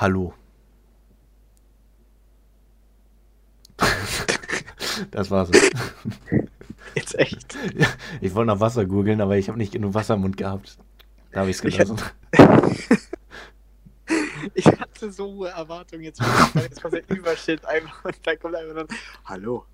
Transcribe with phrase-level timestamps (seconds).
[0.00, 0.32] Hallo.
[5.10, 5.50] das war's.
[6.94, 7.54] Jetzt echt.
[7.76, 7.86] Ja,
[8.22, 10.78] ich wollte nach Wasser googeln, aber ich habe nicht genug Wasser im Mund gehabt.
[11.32, 12.00] Da habe ich es gelassen.
[14.54, 16.20] Ich hatte so hohe Erwartungen jetzt.
[16.54, 18.88] weil Jetzt kommt der Überschild einfach und dann kommt einfach dann.
[19.26, 19.64] Hallo.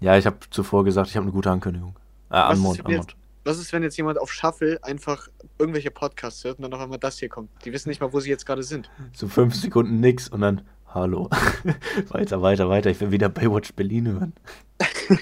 [0.00, 1.96] Ja, ich habe zuvor gesagt, ich habe eine gute Ankündigung.
[2.28, 3.16] Äh, Anmod, Anmod.
[3.50, 5.26] Was ist, wenn jetzt jemand auf Shuffle einfach
[5.58, 7.50] irgendwelche Podcasts hört und dann auf einmal das hier kommt?
[7.64, 8.88] Die wissen nicht mal, wo sie jetzt gerade sind.
[9.12, 11.28] So fünf Sekunden nix und dann Hallo.
[12.10, 12.90] weiter, weiter, weiter.
[12.90, 14.32] Ich will wieder Baywatch Berlin hören.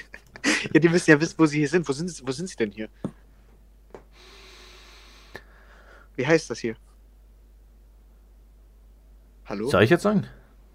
[0.74, 1.88] Ja, die müssen ja wissen, wo sie hier sind.
[1.88, 2.88] Wo sind, sie- wo sind sie denn hier?
[6.16, 6.76] Wie heißt das hier?
[9.46, 9.68] Hallo?
[9.70, 10.26] Soll ich jetzt sagen?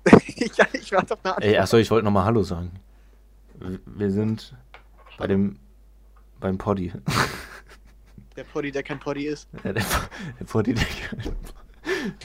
[0.58, 1.44] ja, ich warte auf eine Antwort.
[1.54, 2.72] Ey, achso, ich wollte nochmal Hallo sagen.
[3.86, 4.56] Wir sind
[5.18, 5.60] bei dem
[6.44, 6.92] beim Poddy.
[8.36, 9.48] Der Poddy, der kein Poddy ist.
[9.64, 9.86] Ja, der,
[10.40, 11.34] der Poddy, der kein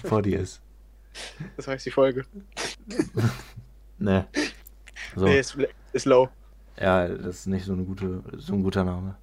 [0.03, 0.61] Poddy ist.
[1.57, 2.25] Das heißt die Folge.
[3.99, 4.27] Ne.
[5.15, 5.25] So.
[5.25, 5.57] Nee, ist,
[5.93, 6.29] ist low.
[6.81, 9.17] Ja, das ist nicht so, eine gute, so ein guter Name.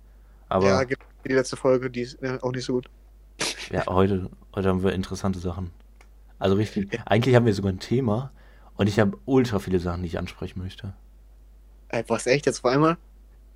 [0.47, 2.89] Aber ja, ja, die letzte Folge, die ist äh, auch nicht so gut.
[3.87, 5.71] heute, heute haben wir interessante Sachen.
[6.39, 6.99] Also richtig.
[7.05, 8.31] Eigentlich haben wir sogar ein Thema
[8.75, 10.93] und ich habe ultra viele Sachen, die ich ansprechen möchte.
[11.89, 12.45] Ey, was, echt?
[12.45, 12.97] Jetzt vor einmal?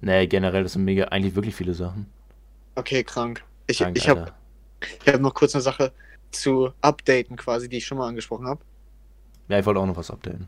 [0.01, 2.05] Nee, generell, das sind mega, eigentlich wirklich viele Sachen.
[2.75, 3.43] Okay, krank.
[3.67, 4.31] Ich, Krank, ich habe
[5.05, 5.91] ich hab noch kurz eine Sache
[6.31, 8.61] zu updaten quasi, die ich schon mal angesprochen habe.
[9.49, 10.47] Ja, ich wollte auch noch was updaten.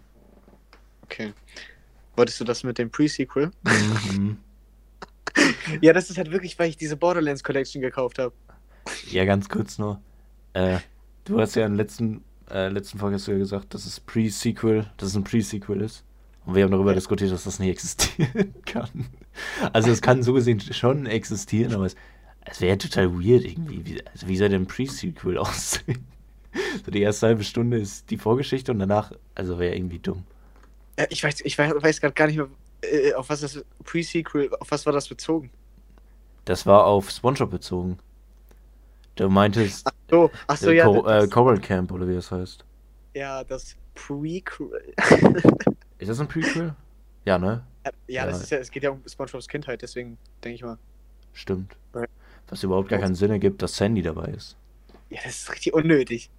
[1.04, 1.34] Okay.
[2.16, 3.52] Wolltest du das mit dem Pre-Sequel?
[3.64, 4.38] Mhm.
[5.80, 8.34] Ja, das ist halt wirklich, weil ich diese Borderlands Collection gekauft habe.
[9.10, 10.02] Ja, ganz kurz nur.
[10.54, 10.80] Äh,
[11.24, 14.02] du hast ja in der letzten, äh, letzten Folge hast du ja gesagt, dass es
[14.02, 16.04] Pre-Sequel, dass es ein Pre-Sequel ist.
[16.46, 16.96] Und wir haben darüber Ja.
[16.96, 18.90] diskutiert, dass das nicht existieren kann.
[19.74, 21.96] Also es kann so gesehen schon existieren, aber es,
[22.46, 23.86] es wäre total weird irgendwie.
[23.86, 26.06] Wie, also wie soll denn ein Pre-Sequel aussehen?
[26.86, 30.23] So die erste halbe Stunde ist die Vorgeschichte und danach, also wäre irgendwie dumm.
[30.98, 32.48] Äh, ich weiß, ich weiß, weiß gerade gar nicht mehr,
[32.82, 35.50] äh, auf was das Pre-Sequel, auf was war das bezogen?
[36.45, 38.00] Das war auf Spongebob bezogen.
[39.16, 40.86] Du meintest So, ach so, äh, ja.
[40.86, 42.66] Co das, Coral Camp oder wie das heißt.
[43.14, 44.94] ja, das Prequel.
[46.00, 46.76] Ist das ein Prequel?
[47.26, 47.64] Ja, ne?
[48.08, 50.77] Ja, das ist ja, es geht ja um SpongeBobs Kindheit, deswegen denke ich mal.
[51.33, 51.75] Stimmt.
[52.47, 54.58] Was überhaupt gar keinen Sinn ergibt, dass Sandy dabei ist.
[55.09, 56.30] Ja, das ist richtig unnötig.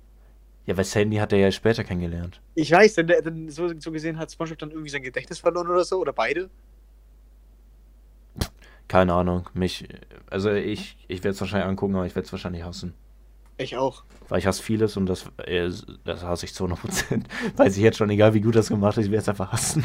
[0.67, 2.41] Ja, weil Sandy hat er ja später kennengelernt.
[2.55, 5.85] Ich weiß, denn, denn so, so gesehen hat SpongeBob dann irgendwie sein Gedächtnis verloren oder
[5.85, 6.51] so, oder beide.
[8.89, 9.49] Keine Ahnung.
[9.55, 9.89] Mich,
[10.29, 12.95] also ich, ich werde es wahrscheinlich angucken, aber ich werde es wahrscheinlich hassen.
[13.57, 14.05] Ich auch.
[14.29, 15.71] Weil ich hasse vieles und das, äh,
[16.05, 17.23] das hasse ich zu 100%.
[17.57, 19.85] Weiß ich jetzt schon, egal wie gut das gemacht ist, ich werde es einfach hassen.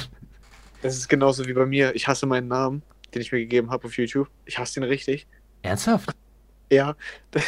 [0.82, 1.96] Das ist genauso wie bei mir.
[1.96, 2.84] Ich hasse meinen Namen,
[3.14, 4.30] den ich mir gegeben habe auf YouTube.
[4.46, 5.28] Ich hasse den richtig.
[5.62, 6.16] Ernsthaft?
[6.72, 6.96] Ja.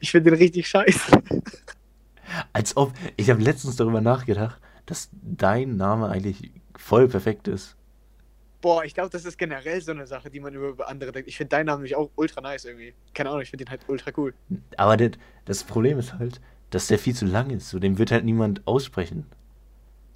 [0.00, 1.20] Ich finde den richtig scheiße.
[2.52, 7.76] Als ob, ich habe letztens darüber nachgedacht, dass dein Name eigentlich voll perfekt ist.
[8.60, 11.28] Boah, ich glaube, das ist generell so eine Sache, die man über, über andere denkt.
[11.28, 12.94] Ich finde deinen Namen nämlich auch ultra nice irgendwie.
[13.12, 14.32] Keine Ahnung, ich finde den halt ultra cool.
[14.76, 15.10] Aber das,
[15.44, 16.40] das Problem ist halt,
[16.70, 17.68] dass der viel zu lang ist.
[17.68, 19.26] So, den wird halt niemand aussprechen.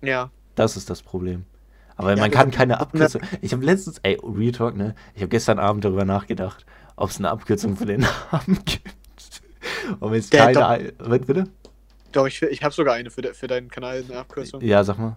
[0.01, 0.31] Ja.
[0.55, 1.45] Das ist das Problem.
[1.99, 3.21] Aber Ja, man aber kann keine Abkürzung.
[3.43, 4.95] Ich habe letztens, ey, Real Talk, ne?
[5.15, 6.65] Ich habe gestern Abend darüber nachgedacht,
[6.97, 8.01] ob es eine Abkürzung für den
[8.33, 8.95] Namen gibt.
[10.01, 10.93] Und wenn es Ja, keine.
[10.93, 11.11] doch.
[11.11, 11.45] Was, bitte?
[12.13, 14.63] Doch, ich, ich habe sogar eine für, de, für deinen Kanal, eine Abkürzung.
[14.63, 15.17] Ja, sag mal.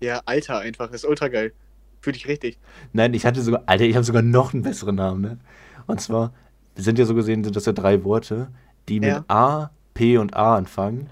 [0.00, 0.86] Ja, Alter einfach.
[0.86, 1.52] Das ist ultra geil.
[2.00, 2.58] Fühl dich richtig.
[2.94, 3.64] Nein, ich hatte sogar.
[3.66, 5.38] Alter, ich habe sogar noch einen besseren Namen, ne?
[5.86, 6.32] Und zwar,
[6.76, 8.48] sind ja so gesehen, sind das ja drei Worte,
[8.88, 9.24] die mit Ja.
[9.28, 11.10] A, P und A anfangen.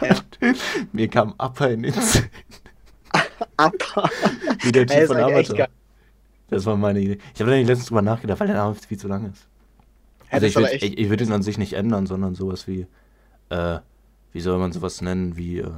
[0.00, 0.14] Ja.
[0.92, 2.26] Mir kam Upper in den Sinn,
[3.56, 4.10] Aber.
[4.62, 5.68] wie der Typ von Avatar.
[6.48, 7.18] Das war meine Idee.
[7.34, 9.46] Ich habe da nicht letztens drüber nachgedacht, weil der Name viel zu lang ist.
[10.30, 12.86] Also ich würde ich, ich würd ihn an sich nicht ändern, sondern sowas wie,
[13.50, 13.78] äh,
[14.32, 15.70] wie soll man sowas nennen, wie äh,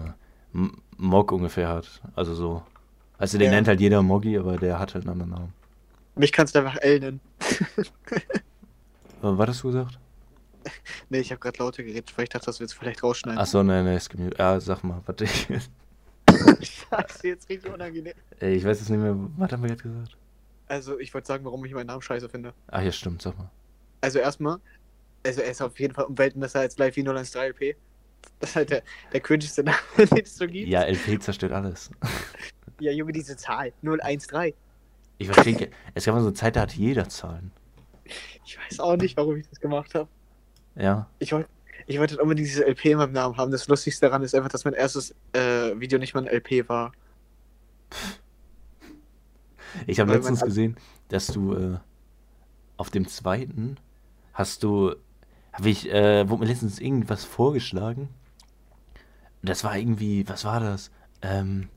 [0.97, 2.00] Mog ungefähr hat.
[2.15, 2.62] Also so.
[3.19, 3.56] Also den Ja.
[3.56, 5.53] nennt halt jeder Moggy, aber der hat halt einen anderen Namen.
[6.16, 7.21] Mich kannst du einfach L nennen.
[9.22, 9.98] Aber was hast du gesagt?
[11.09, 13.41] Nee, ich habe gerade lauter geredet, weil ich dachte, das wird vielleicht rausschneiden.
[13.41, 14.37] Achso, nein, nein, ist gemute.
[14.38, 15.27] Ja, sag mal, warte.
[16.91, 18.15] Ich, Scheiße, jetzt richtig unangenehm.
[18.41, 20.16] Ey, ich weiß jetzt nicht mehr, was haben wir jetzt gesagt?
[20.69, 22.54] Also, ich wollte sagen, warum ich meinen Namen scheiße finde.
[22.69, 23.51] Ach ja, stimmt, sag mal.
[24.01, 24.59] Also, erstmal,
[25.25, 27.77] also er ist auf jeden Fall um Welten besser als Live 013 LP.
[28.39, 28.83] Das ist halt der,
[29.13, 30.69] der cringeste Name, den es so gibt.
[30.69, 31.91] Ja, LP zerstört alles.
[32.81, 33.72] ja, Junge, diese Zahl.
[33.83, 34.54] 013.
[35.19, 37.51] Ich verstehe, es gab mal so eine Zeit, da hatte jeder Zahlen.
[38.45, 40.09] Ich weiß auch nicht, warum ich das gemacht habe.
[40.77, 41.09] Ja.
[41.19, 41.48] Ich wollte
[41.91, 43.51] ich wollte halt unbedingt diese LP in meinem Namen haben.
[43.51, 46.92] Das Lustigste daran ist einfach, dass mein erstes äh, Video nicht mal ein LP war.
[49.89, 50.77] Ich habe letztens gesehen,
[51.09, 51.78] dass du äh,
[52.77, 53.77] auf dem zweiten
[54.33, 54.95] hast du,
[55.53, 58.09] habe ich, äh, wurde mir letztens irgendwas vorgeschlagen.
[59.42, 60.92] Das war irgendwie, was war das?
[61.22, 61.71] Ähm,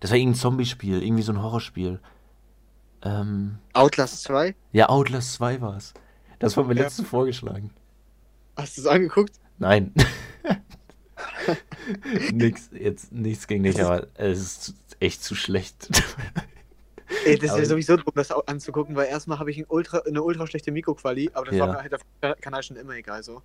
[0.00, 2.00] das war irgendein Zombie-Spiel, irgendwie so ein Horrorspiel.
[3.02, 4.54] Ähm, Outlast 2?
[4.72, 5.92] ja, Outlast 2 war es.
[6.38, 6.84] Das war mir Ja.
[6.84, 7.72] letztens vorgeschlagen.
[8.56, 9.39] Hast du es angeguckt?
[9.60, 9.92] Nein.
[12.32, 15.88] nix, jetzt nichts gegen dich, aber es ist echt zu schlecht.
[17.26, 20.22] Ey, das ist ja sowieso dumm, das anzugucken, weil erstmal habe ich ein ultra, eine
[20.22, 21.66] ultra schlechte Mikroquali, aber das Ja.
[21.66, 23.42] war mir halt auf dem Kanal schon immer egal so.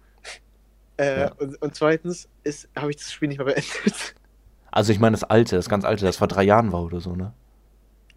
[0.98, 1.34] Äh, Ja.
[1.34, 2.30] und, und zweitens
[2.78, 4.16] habe ich das Spiel nicht mehr beendet.
[4.72, 7.16] Also ich meine das alte, das ganz alte, das vor drei Jahren war oder so,
[7.16, 7.34] ne?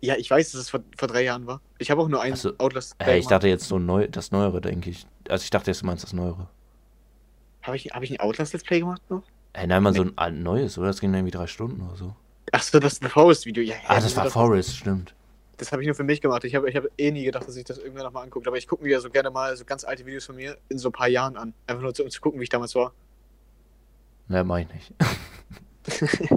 [0.01, 1.61] ja, ich weiß, dass es vor, vor drei Jahren war.
[1.79, 2.53] Ich habe auch nur ein Ach so.
[2.59, 5.07] Outlast Hey, ich dachte jetzt so neu, das Neuere, denke ich.
[5.29, 6.49] Also ich dachte jetzt, du meinst das Neuere.
[7.69, 9.23] Habe ich, hab ich ein Outlast Let's Play gemacht noch?
[9.53, 10.87] Hey, nein, mal so ein neues, oder?
[10.87, 12.17] Das ging irgendwie drei Stunden oder so.
[12.51, 13.63] Achso, das The Forest Video.
[13.63, 15.15] Ja, ja, Ah, das war das, Forest, stimmt.
[15.59, 16.45] Das habe ich nur für mich gemacht.
[16.45, 18.49] Ich habe ich hab eh nie gedacht, dass ich das irgendwann nochmal angucke.
[18.49, 20.79] Aber ich gucke mir ja so gerne mal so ganz alte Videos von mir in
[20.79, 21.53] so ein paar Jahren an.
[21.67, 22.95] Einfach nur zu, um zu gucken, wie ich damals war.
[24.29, 24.95] Ne, mach ich nicht.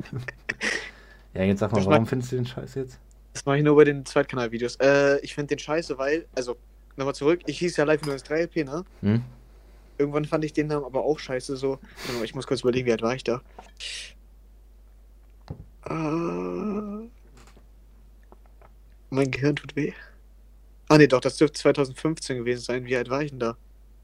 [1.33, 2.99] ja, jetzt sag mal, Das warum war- findest du den Scheiß jetzt?
[3.31, 4.75] Das mache ich nur bei den Zweitkanal-Videos.
[4.81, 6.57] Äh, ich finde den scheiße, weil, also,
[6.97, 8.83] nochmal zurück, ich hieß ja live nur das 3LP, ne?
[9.01, 9.23] Hm?
[10.01, 11.77] Irgendwann fand ich den Namen aber auch scheiße, so.
[12.23, 13.39] Ich muss kurz überlegen, wie alt war ich da?
[15.85, 17.07] Äh,
[19.11, 19.93] mein Gehirn tut weh.
[20.89, 22.85] Ah, nee, doch, das dürfte 2015 gewesen sein.
[22.85, 23.57] Wie alt war ich denn da?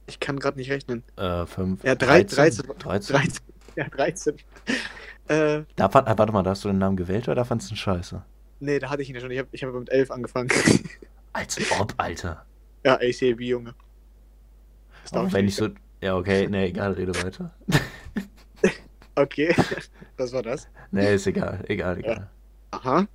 [0.05, 1.03] Ich kann gerade nicht rechnen.
[1.17, 1.83] Äh, fünf.
[1.83, 2.65] Ja, drei- 13.
[2.67, 2.77] 13.
[2.77, 3.15] 13.
[3.15, 3.43] 13.
[3.75, 4.37] Ja, 13.
[5.29, 7.69] Äh, Da, fand- ah, warte mal, da hast du den Namen gewählt oder da fandst
[7.69, 8.23] du ihn scheiße?
[8.61, 9.29] nee, da hatte ich ihn ja schon.
[9.31, 10.47] Ich habe ich hab mit 11 angefangen.
[11.33, 12.45] Als ob, Alter.
[12.85, 13.75] ja, ACAB, Junge.
[15.11, 15.67] Das ich wenn ich so.
[16.01, 17.53] Ja, okay, ne, egal, rede weiter.
[19.15, 19.55] Okay,
[20.17, 20.67] was war das?
[20.91, 22.29] Ne, ist egal, egal, egal.
[22.69, 23.07] Aha.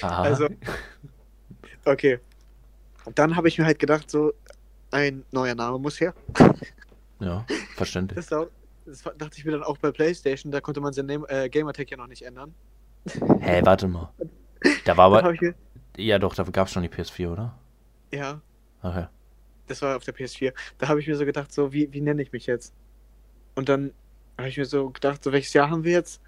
[0.00, 0.22] Aha.
[0.22, 0.48] Also-
[1.84, 2.18] Okay.
[3.04, 4.32] Und dann habe ich mir halt gedacht, so,
[4.90, 6.14] ein neuer Name muss her.
[7.20, 7.44] Ja,
[7.76, 8.16] verständlich.
[8.16, 8.46] Das, auch,
[8.86, 11.90] das war- dachte ich mir dann auch bei PlayStation, da konnte man sein äh, Gamertag
[11.90, 12.54] ja noch nicht ändern.
[13.40, 14.10] Hä, warte mal.
[14.86, 15.34] Da war aber.
[15.98, 17.58] Ja, doch, da gab's schon die PS4, oder?
[18.14, 18.40] ja,
[18.82, 19.06] Okay.
[19.66, 20.52] Das war auf der PS4.
[20.78, 22.72] Da habe ich mir so gedacht, so, wie, wie nenne ich mich jetzt?
[23.54, 23.92] Und dann
[24.38, 26.20] habe ich mir so gedacht, so, welches Jahr haben wir jetzt?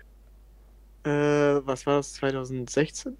[1.04, 2.14] Äh, was war das?
[2.14, 3.16] 2016?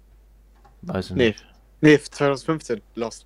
[0.83, 1.27] Weiß ich Nee.
[1.29, 1.45] nicht.
[1.81, 3.25] Nee, 2015, Lost.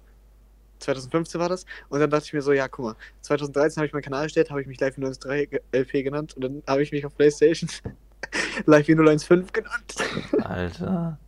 [0.80, 1.66] 2015 war das.
[1.90, 4.50] Und dann dachte ich mir so, ja, guck mal, 2013 habe ich meinen Kanal erstellt,
[4.50, 7.70] habe ich mich Live 013 ge- LP genannt und dann habe ich mich auf PlayStation
[8.66, 9.96] Live 015 genannt.
[10.44, 11.20] Alter.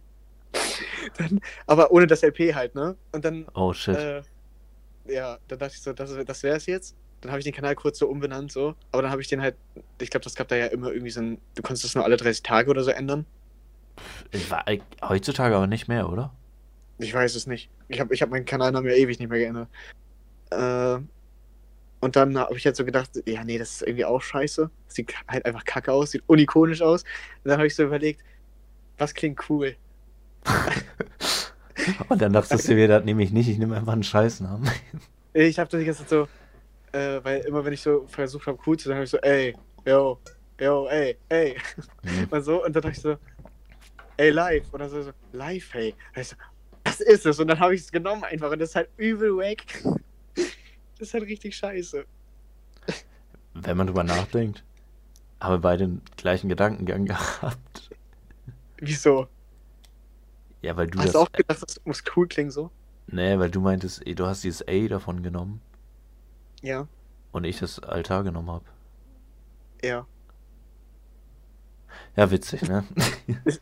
[1.18, 2.96] dann, aber ohne das LP halt, ne?
[3.12, 3.96] Und dann, Oh shit.
[3.96, 4.22] äh,
[5.06, 6.96] ja, dann dachte ich so, das, das wäre es jetzt.
[7.22, 8.76] Dann habe ich den Kanal kurz so umbenannt, so.
[8.92, 9.56] Aber dann habe ich den halt,
[10.00, 12.18] ich glaube, das gab da ja immer irgendwie so ein, du konntest das nur alle
[12.18, 13.26] 30 Tage oder so ändern.
[14.32, 16.34] Es War, äh, heutzutage aber nicht mehr, oder?
[16.98, 17.70] Ich weiß es nicht.
[17.88, 19.70] Ich habe ich hab meinen Kanalnamen ja ewig nicht mehr geändert.
[20.50, 21.00] Äh,
[22.02, 24.70] und dann habe ich halt so gedacht, ja, nee, das ist irgendwie auch scheiße.
[24.88, 27.04] Sieht halt einfach kacke aus, sieht unikonisch aus.
[27.04, 28.22] Und dann habe ich so überlegt,
[28.98, 29.76] was klingt cool?
[32.10, 34.70] Und dann dachtest du dir, das nehme ich nicht, ich nehme einfach einen Scheißnamen.
[35.34, 36.28] Ich habe das die ganze Zeit so,
[36.98, 39.56] äh, weil immer wenn ich so versucht habe, cool zu sein, habe ich so, ey,
[39.86, 40.20] yo,
[40.60, 41.56] yo, ey, ey.
[42.04, 42.28] Hm.
[42.30, 43.18] Und so, und dann dachte ich so,
[44.18, 44.70] ey, live.
[44.72, 45.96] Dann so, so live, hey.
[46.16, 46.36] Und so,
[46.84, 47.40] das ist es.
[47.40, 48.52] Und dann habe ich es genommen einfach.
[48.52, 49.84] Und das ist halt übel weg.
[50.36, 52.06] Das ist halt richtig scheiße.
[53.54, 54.64] Wenn man drüber nachdenkt,
[55.40, 57.90] haben wir beide den gleichen Gedankengang gehabt.
[58.78, 59.28] Wieso?
[60.64, 61.14] Ja, weil du Hast das.
[61.14, 62.72] du auch gedacht, das muss cool klingen so?
[63.08, 65.62] Nee, weil du meintest, du hast dieses A davon genommen
[66.62, 66.88] Ja,
[67.34, 68.66] und ich das Altar genommen habe.
[69.84, 70.08] ja.
[72.16, 72.84] Ja, witzig, ne?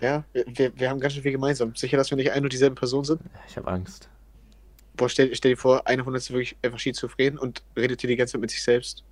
[0.00, 1.76] Ja, wir, wir, haben ganz schön viel gemeinsam.
[1.76, 3.20] Sicher, dass wir nicht ein und dieselben Personen sind?
[3.46, 4.08] ich habe Angst.
[4.96, 8.08] Boah, stell, stell dir vor, einer von uns ist wirklich einfach schizophren und redet hier
[8.08, 9.04] die ganze Zeit mit sich selbst.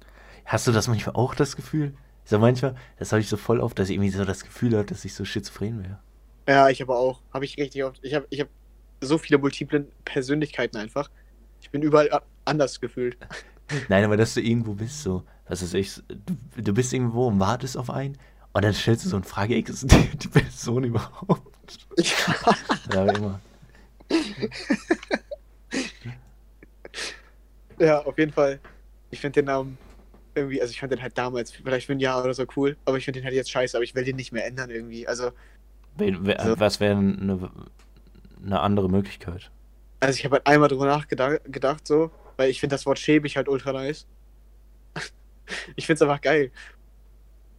[0.44, 1.94] Hast du das manchmal auch das Gefühl?
[2.24, 4.84] So manchmal, das habe ich so voll oft, dass ich irgendwie so das Gefühl habe,
[4.84, 6.00] dass ich so schizophren wäre.
[6.50, 7.20] Ja, ich aber auch.
[7.32, 8.00] Habe ich richtig oft.
[8.02, 8.48] Ich habe ich hab
[9.00, 11.08] so viele multiple Persönlichkeiten einfach.
[11.60, 12.10] Ich bin überall
[12.44, 13.16] anders gefühlt.
[13.88, 17.38] Nein, aber dass du irgendwo bist, so, was ist ich, du, du bist irgendwo und
[17.38, 18.18] wartest auf einen
[18.52, 21.86] und dann stellst du so eine Frage, existiert die Person überhaupt?
[21.98, 22.56] Ja.
[22.92, 23.40] Ja, wie immer.
[27.78, 28.60] Ja, auf jeden Fall.
[29.10, 29.78] Ich finde den Namen
[30.34, 32.98] irgendwie, also ich fand den halt damals, vielleicht für ein Jahr oder so cool, aber
[32.98, 35.08] ich finde den halt jetzt scheiße, aber ich will den nicht mehr ändern irgendwie.
[35.08, 35.30] Also,
[36.00, 36.60] Wen- wer- So.
[36.60, 37.50] Was wäre eine,
[38.44, 39.50] eine andere Möglichkeit?
[40.02, 43.36] also ich habe halt einmal drüber nachgedacht, gedacht, so, weil ich finde das Wort schäbig
[43.36, 44.06] halt ultra nice.
[45.76, 46.50] ich finde es einfach geil.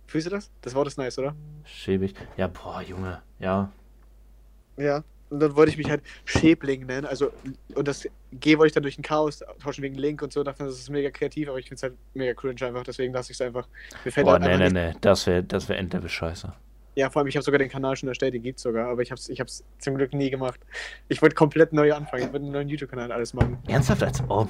[0.07, 0.49] Fühlst du das?
[0.61, 1.35] Das Wort ist nice, oder?
[1.63, 2.15] Schäbig.
[2.37, 3.21] Ja, boah, Junge.
[3.39, 3.71] Ja.
[4.77, 5.03] Ja.
[5.29, 7.05] Und dann wollte ich mich halt Schäbling nennen.
[7.05, 7.31] Also,
[7.75, 10.43] und das G wollte ich dann durch ein Chaos tauschen wegen Link und so.
[10.43, 12.83] Dachte, das ist mega kreativ, aber ich finde es halt mega cringe einfach.
[12.83, 13.67] Deswegen lasse ich es einfach.
[14.03, 14.93] Mir fällt Boah, halt nee, nee, nee.
[14.99, 16.51] Das wäre das wär Endlevel scheiße.
[16.95, 19.01] Ja, vor allem, ich habe sogar den Kanal schon erstellt, den gibt es sogar, aber
[19.01, 20.59] ich habe es ich hab's zum Glück nie gemacht.
[21.07, 23.59] Ich wollte komplett neu anfangen, ich wollte einen neuen YouTube-Kanal alles machen.
[23.67, 24.49] Ernsthaft, als ob?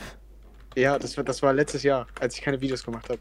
[0.75, 3.19] Ja, das, das war letztes Jahr, als ich keine Videos gemacht habe.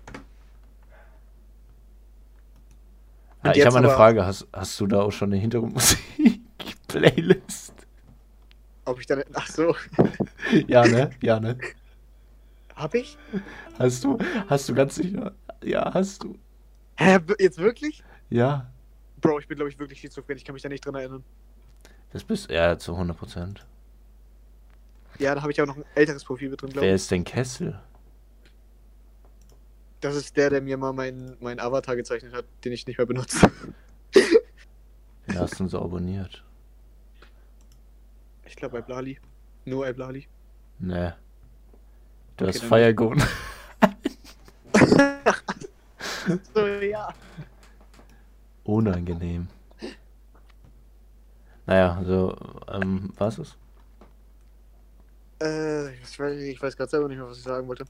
[3.45, 7.75] Ja, ich habe mal eine Frage, hast, hast du da auch schon eine Hintergrundmusik-Playlist?
[8.85, 9.17] Ob ich da.
[9.35, 9.75] Ach so.
[10.67, 11.11] ja, ne?
[11.23, 11.57] Ja, ne?
[12.75, 13.17] Hab ich?
[13.79, 14.19] Hast du?
[14.49, 15.33] Hast du ganz sicher?
[15.62, 16.37] Ja, hast du.
[16.97, 18.03] Hä, jetzt wirklich?
[18.31, 18.71] Ja.
[19.21, 20.37] Bro, ich bin, glaube ich, wirklich schizophren.
[20.37, 21.25] Ich kann mich da nicht dran erinnern.
[22.12, 23.67] Das bist ja zu 100 Prozent.
[25.19, 26.89] Ja, da habe ich auch noch ein älteres Profil mit drin, glaube ich.
[26.89, 27.79] Wer ist denn Kessel?
[30.00, 33.07] Das ist der, der mir mal meinen mein Avatar gezeichnet hat, den ich nicht mehr
[33.07, 33.50] benutze.
[35.27, 36.43] Wen hast du so abonniert?
[38.47, 39.19] Ich glaube bei Blali.
[39.67, 40.27] Nur bei Blali.
[40.79, 41.12] Nee.
[42.39, 43.23] Du okay, hast Firegon.
[46.55, 47.15] so, ja.
[48.71, 49.49] Unangenehm.
[51.67, 52.37] Naja, also,
[52.73, 53.57] ähm, was ist?
[55.43, 57.85] Äh, ich weiß, ich weiß gerade selber nicht mehr, was ich sagen wollte.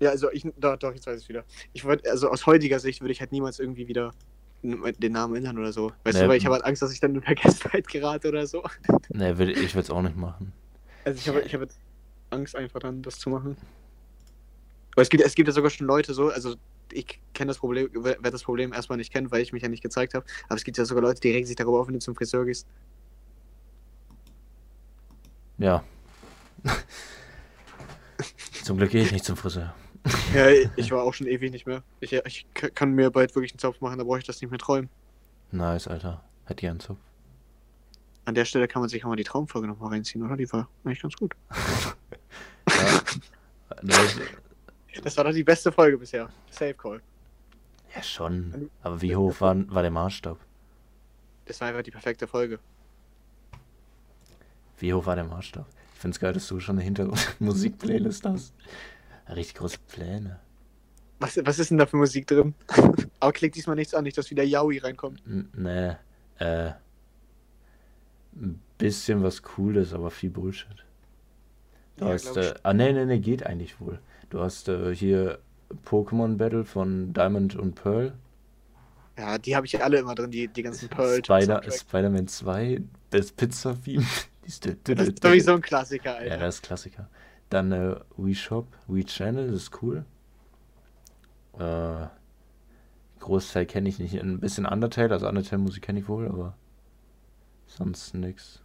[0.00, 1.44] Ja, also ich, doch, doch, jetzt weiß ich es wieder.
[1.72, 4.12] Ich wollte, also aus heutiger Sicht würde ich halt niemals irgendwie wieder
[4.62, 5.92] den Namen ändern oder so.
[6.04, 8.46] Weißt nee, du, weil ich habe halt Angst, dass ich dann in Vergessenheit gerate oder
[8.46, 8.62] so.
[9.10, 10.52] Nee, will, ich würde es auch nicht machen.
[11.04, 11.78] Also ich habe ich hab jetzt
[12.30, 13.56] Angst einfach dann, das zu machen.
[14.92, 16.56] Aber es gibt, es gibt ja sogar schon Leute so, also
[16.92, 19.82] ich kenne das Problem, werde das Problem erstmal nicht kennen, weil ich mich ja nicht
[19.82, 20.24] gezeigt habe.
[20.46, 22.44] Aber es gibt ja sogar Leute, die regen sich darüber auf, wenn du zum Friseur
[22.44, 22.66] gehst.
[25.58, 25.82] Ja.
[28.64, 29.74] zum Glück gehe ich nicht zum Friseur.
[30.34, 31.82] ja, ich war auch schon ewig nicht mehr.
[32.00, 34.58] Ich, ich kann mir bald wirklich einen Zopf machen, da brauche ich das nicht mehr
[34.58, 34.88] träumen.
[35.50, 36.22] Nice, Alter.
[36.44, 36.98] Hätte ich einen Zopf.
[38.24, 40.36] An der Stelle kann man sich auch mal die Traumfolge nochmal reinziehen, oder?
[40.36, 41.34] Die war eigentlich ganz gut.
[42.68, 43.00] ja.
[45.02, 46.28] Das war doch die beste Folge bisher.
[46.50, 47.00] Safe Call.
[47.94, 48.70] Ja, schon.
[48.82, 50.38] Aber wie hoch war, war der Maßstab?
[51.46, 52.58] Das war einfach die perfekte Folge.
[54.78, 55.66] Wie hoch war der Maßstab?
[55.94, 58.54] Ich finde es geil, dass du schon eine Hintergrundmusik-Playlist hast.
[59.28, 60.38] Richtig große Pläne.
[61.20, 62.54] Was, was ist denn da für Musik drin?
[63.20, 65.22] Aber klick diesmal nichts an, nicht, dass wieder Yaoi reinkommt.
[65.26, 65.96] N nee,
[66.38, 66.72] äh.
[68.36, 70.84] Ein bisschen was Cooles, aber viel Bullshit.
[71.96, 73.98] Du ja, hast, äh, ah, nee, nee, nee, geht eigentlich wohl.
[74.30, 75.38] Du hast äh, hier
[75.84, 78.14] Pokémon Battle von Diamond und Pearl.
[79.16, 81.16] Ja, die habe ich alle immer drin, die, die ganzen Pearl.
[81.24, 84.04] Spider, Spider-Man 2, das Pizza-Theme.
[84.84, 86.28] das ist sowieso ein Klassiker, Alter.
[86.28, 87.08] Ja, das ist Klassiker.
[87.50, 90.04] Dann äh, Wii Shop, Wii Channel, das ist cool.
[91.58, 92.06] Äh,
[93.18, 94.14] Großteil kenne ich nicht.
[94.14, 96.56] Ein bisschen Undertale, also Undertale-Musik kenne ich wohl, aber
[97.66, 98.62] sonst nix.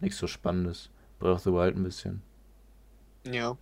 [0.00, 0.90] Nichts so Spannendes.
[1.18, 2.22] Breath of the Wild ein bisschen.
[3.30, 3.58] Ja.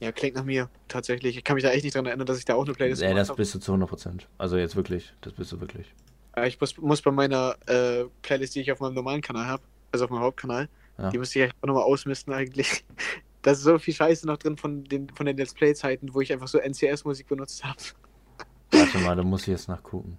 [0.00, 1.36] Ja, klingt nach mir, tatsächlich.
[1.36, 3.12] Ich kann mich da echt nicht dran erinnern, dass ich da auch eine Playlist habe.
[3.12, 4.22] Ja, das bist du zu 100%.
[4.38, 5.92] Also jetzt wirklich, das bist du wirklich.
[6.46, 10.04] Ich muss, muss bei meiner äh, Playlist, die ich auf meinem normalen Kanal habe, also
[10.04, 11.10] auf meinem Hauptkanal, ja.
[11.10, 12.84] die müsste ich auch nochmal ausmisten eigentlich.
[13.42, 16.32] Da ist so viel Scheiße noch drin von den, von den Let's Play-Zeiten, wo ich
[16.32, 17.78] einfach so NCS-Musik benutzt habe.
[18.72, 20.18] Warte mal, da muss ich jetzt nachgucken.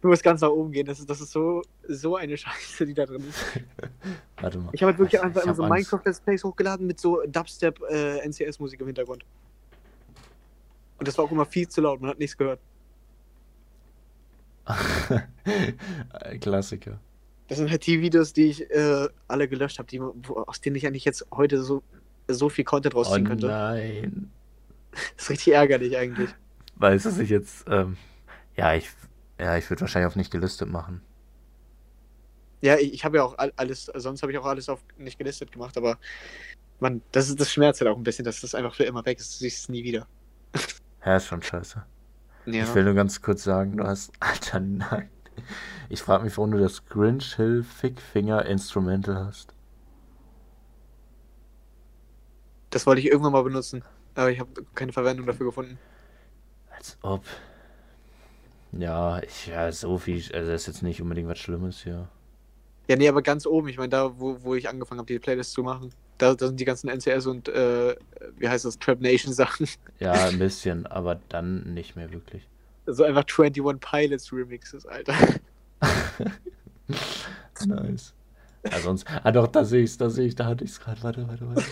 [0.00, 2.92] Du musst ganz nach oben gehen, das ist, das ist so, so eine Scheiße, die
[2.92, 3.42] da drin ist.
[4.40, 4.70] Warte mal.
[4.72, 8.82] Ich habe halt wirklich ich, einfach ich so Minecraft-Let's Plays hochgeladen mit so Dubstep-NCS-Musik äh,
[8.82, 9.24] im Hintergrund.
[10.98, 12.60] Und das war auch immer viel zu laut, man hat nichts gehört.
[16.40, 17.00] Klassiker.
[17.48, 20.14] Das sind halt die Videos, die ich äh, alle gelöscht habe,
[20.46, 21.82] aus denen ich eigentlich jetzt heute so,
[22.28, 23.46] so viel Content rausziehen oh, könnte.
[23.46, 24.30] Nein.
[25.16, 26.28] Das ist richtig ärgerlich eigentlich.
[26.76, 27.96] Weißt du, dass ich jetzt, ähm,
[28.56, 28.90] ja, ich,
[29.38, 31.02] ja, ich würde wahrscheinlich auf nicht gelistet machen.
[32.60, 35.50] Ja, ich, ich habe ja auch alles, sonst habe ich auch alles auf nicht gelistet
[35.50, 35.98] gemacht, aber
[36.78, 39.18] man, das ist das schmerzt halt auch ein bisschen, dass das einfach für immer weg
[39.18, 39.34] ist.
[39.34, 40.06] Du siehst es nie wieder.
[41.04, 41.84] Ja, ist schon scheiße.
[42.46, 42.64] Ja.
[42.64, 44.12] Ich will nur ganz kurz sagen, du hast.
[44.20, 45.10] Alter, nein.
[45.88, 49.54] Ich frage mich, warum du das Grinch Hill Fickfinger Instrumental hast.
[52.70, 53.84] Das wollte ich irgendwann mal benutzen,
[54.14, 55.78] aber ich habe keine Verwendung dafür gefunden.
[56.70, 57.24] Als ob.
[58.72, 60.22] Ja, ich, ja, so viel.
[60.32, 62.08] Also, das ist jetzt nicht unbedingt was Schlimmes hier.
[62.88, 63.68] Ja, nee, aber ganz oben.
[63.68, 65.92] Ich meine, da, wo, wo ich angefangen habe, die Playlist zu machen.
[66.18, 67.96] Da, da sind die ganzen NCS und, äh,
[68.36, 69.68] wie heißt das, Trap Nation Sachen.
[69.98, 72.48] Ja, ein bisschen, aber dann nicht mehr wirklich.
[72.86, 75.14] So einfach 21 Pilots Remixes, Alter.
[77.66, 78.14] nice.
[78.64, 79.06] Ja, sonst.
[79.22, 81.02] Ah, doch, da sehe ich es, da sehe ich, da hatte ich es gerade.
[81.02, 81.64] Warte, warte, warte.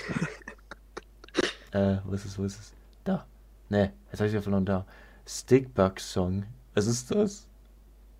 [1.72, 2.72] äh, wo ist es, wo ist es?
[3.04, 3.26] Da.
[3.68, 4.86] Ne, jetzt habe ich ja verloren, da.
[5.26, 6.44] Stickbug Song.
[6.80, 7.46] Was ist das?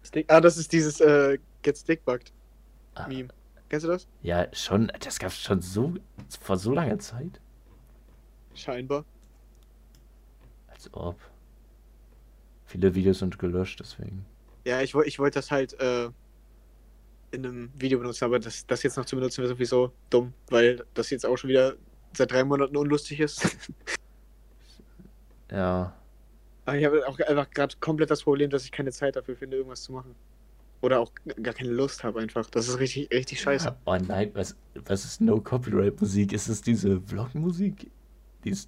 [0.02, 2.30] Stick ah, das ist dieses äh, Get Stickbugged.
[2.94, 3.30] Ah, Meme.
[3.70, 4.06] Kennst du das?
[4.20, 4.92] Ja, schon.
[5.00, 5.94] Das gab es schon so
[6.42, 7.40] vor so langer Zeit.
[8.54, 9.06] Scheinbar.
[10.68, 11.18] Als ob.
[12.66, 14.26] Viele Videos sind gelöscht, deswegen.
[14.66, 16.10] Ja, ich, ich wollte das halt äh,
[17.30, 20.84] in einem Video benutzen, aber das, das jetzt noch zu benutzen wäre sowieso dumm, weil
[20.92, 21.76] das jetzt auch schon wieder
[22.12, 23.56] seit drei Monaten unlustig ist.
[25.50, 25.99] Ja.
[26.70, 29.56] Aber ich habe auch einfach gerade komplett das Problem, dass ich keine Zeit dafür finde,
[29.56, 30.14] irgendwas zu machen.
[30.82, 31.12] Oder auch
[31.42, 32.48] gar keine Lust habe einfach.
[32.50, 33.76] Das ist richtig, richtig scheiße.
[33.84, 36.32] Oh nein, was, was ist No Copyright Musik?
[36.32, 37.90] Ist es diese Vlog-Musik?
[38.44, 38.66] Dieses.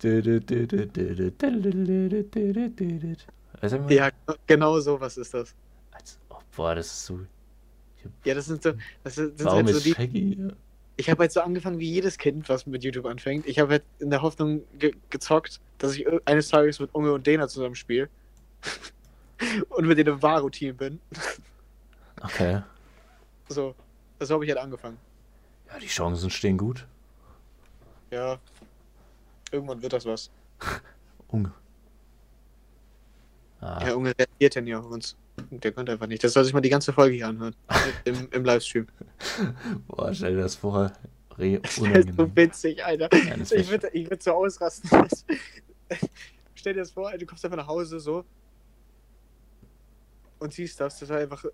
[3.61, 4.11] Weißt du, Ja,
[4.47, 5.55] genau so was ist das.
[5.55, 5.99] meine?
[5.99, 7.21] Als ob, boah, das ist so.
[8.25, 8.73] Ja, das sind so,
[9.05, 10.49] das sind, Warum halt so ist die, Shaggy?
[10.97, 13.47] Ich habe halt so angefangen wie jedes Kind, was mit YouTube anfängt.
[13.47, 17.27] Ich habe halt in der Hoffnung ge gezockt, dass ich eines Tages mit Unge und
[17.27, 18.09] Dena zusammen spiele.
[19.71, 21.01] und mit denen im Varo-Team bin.
[22.25, 22.63] Okay.
[23.49, 23.75] So,
[24.21, 24.97] so habe ich halt angefangen.
[25.69, 26.87] Ja, die Chancen stehen gut.
[28.13, 28.39] Ja,
[29.51, 30.31] irgendwann wird das was.
[31.29, 31.53] Unge.
[33.61, 35.17] Ah, Ja, Unge reagiert ja nie auf uns.
[35.61, 36.25] Der konnte einfach nicht.
[36.25, 37.55] Das soll sich mal die ganze Folge hier anhören.
[38.05, 38.87] Im, im Livestream.
[39.87, 40.93] boah, stell dir das vor.
[41.39, 42.37] Re Das ist so unangenehm.
[42.37, 43.09] witzig, Alter.
[43.15, 44.91] Ja, Ich würde ich würd so ausrasten.
[46.55, 48.25] Stell dir das vor, du kommst einfach nach Hause so
[50.39, 51.45] und siehst das, dass er einfach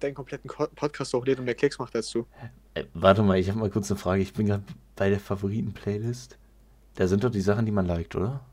[0.00, 2.26] deinen kompletten Ko- Podcast hochlädt und mehr Klicks macht als du.
[2.74, 4.22] Äh, warte mal, ich habe mal kurz eine Frage.
[4.22, 4.62] Ich bin gerade
[4.96, 6.38] bei der Favoriten-Playlist.
[6.96, 8.44] Da sind doch die Sachen, die man liked, oder?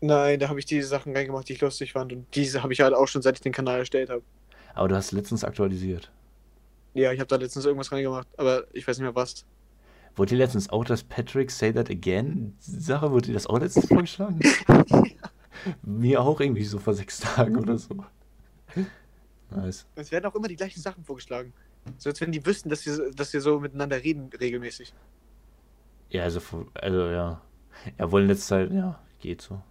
[0.00, 2.80] Nein, da habe ich diese Sachen reingemacht, die ich lustig fand und diese habe ich
[2.80, 4.22] halt auch schon, seit ich den Kanal erstellt habe.
[4.74, 6.12] Aber du hast letztens aktualisiert.
[6.94, 9.44] Ja, ich habe da letztens irgendwas reingemacht, aber ich weiß nicht mehr was.
[10.14, 13.86] Wurde dir letztens auch das Patrick Say That Again Sache, wurde dir das auch letztens
[13.88, 14.40] vorgeschlagen?
[15.82, 18.04] Mir auch irgendwie so vor sechs Tagen oder so.
[19.50, 19.86] Nice.
[19.96, 21.52] Es werden auch immer die gleichen Sachen vorgeschlagen.
[21.96, 24.92] So als wenn die wüssten, dass wir, dass wir so miteinander reden regelmäßig.
[26.10, 26.40] Ja, also,
[26.74, 27.42] also ja.
[27.98, 29.62] Ja, wohl in letzter Zeit, ja, geht so.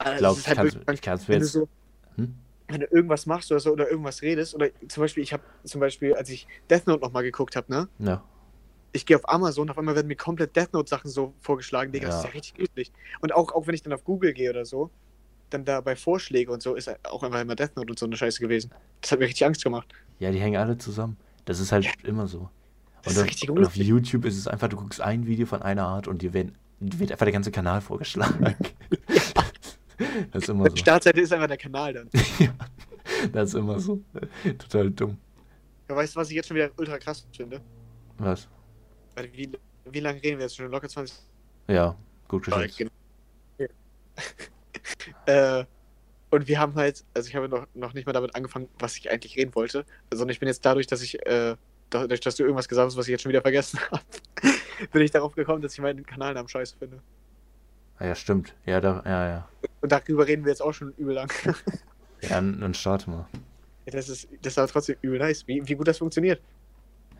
[0.00, 0.58] Ich Also, glaube, es ich ist halt
[1.04, 1.52] kann es ich mir wenn du jetzt.
[1.52, 1.68] so,
[2.16, 2.34] Hm?
[2.68, 5.80] wenn du irgendwas machst oder so oder irgendwas redest oder zum Beispiel, ich habe zum
[5.80, 7.88] Beispiel, als ich Death Note nochmal geguckt habe, ne?
[7.98, 8.22] Ja.
[8.92, 12.06] Ich gehe auf Amazon, auf einmal werden mir komplett Death Note Sachen so vorgeschlagen, Digga,
[12.06, 12.20] das Ja.
[12.20, 12.92] ist ja richtig üblich.
[13.20, 14.90] Und auch, auch wenn ich dann auf Google gehe oder so,
[15.50, 18.16] dann da bei Vorschläge und so ist auch einfach immer Death Note und so eine
[18.16, 18.72] Scheiße gewesen.
[19.00, 19.94] Das hat mir richtig Angst gemacht.
[20.18, 21.16] ja, die hängen alle zusammen.
[21.44, 22.50] Das ist halt immer so.
[23.02, 23.76] Das Und ist auf, und auf.
[23.76, 26.98] YouTube ist es einfach, du guckst ein Video von einer Art und dir werden, dir
[26.98, 28.56] wird einfach der ganze Kanal vorgeschlagen.
[30.32, 30.76] Das ist immer Die so.
[30.76, 32.10] Startseite ist einfach der Kanal dann.
[32.38, 32.54] ja,
[33.32, 34.00] das ist immer so.
[34.58, 35.18] Total dumm.
[35.88, 37.60] Ja, weißt du, was ich jetzt schon wieder ultra krass finde?
[38.18, 38.48] Was?
[39.32, 39.50] Wie,
[39.84, 40.70] wie lange reden wir jetzt schon?
[40.70, 41.16] Locker 20
[41.68, 41.96] Ja,
[42.28, 42.78] gut geschätzt.
[42.78, 42.90] Genau.
[45.26, 45.64] äh,
[46.30, 49.10] und wir haben halt, also ich habe noch, noch nicht mal damit angefangen, was ich
[49.10, 51.56] eigentlich reden wollte, sondern ich bin jetzt dadurch, dass ich, äh,
[51.90, 54.02] dadurch, dass du irgendwas gesagt hast, was ich jetzt schon wieder vergessen habe,
[54.92, 57.00] bin ich darauf gekommen, dass ich meinen Kanalnamen scheiße finde.
[57.98, 58.54] Ah, ja, stimmt.
[58.66, 59.48] Ja, da, ja, ja.
[59.86, 61.32] Und darüber reden wir jetzt auch schon übel lang.
[62.22, 63.28] Ja, dann, dann starte mal.
[63.84, 66.40] Ja, das ist, das ist aber trotzdem übel nice, wie, wie gut das funktioniert.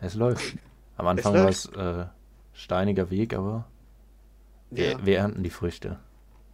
[0.01, 0.57] Es läuft.
[0.97, 2.05] Am Anfang war es äh,
[2.51, 3.65] steiniger Weg, aber
[4.69, 5.05] wir, Ja.
[5.05, 5.97] wir ernten die Früchte.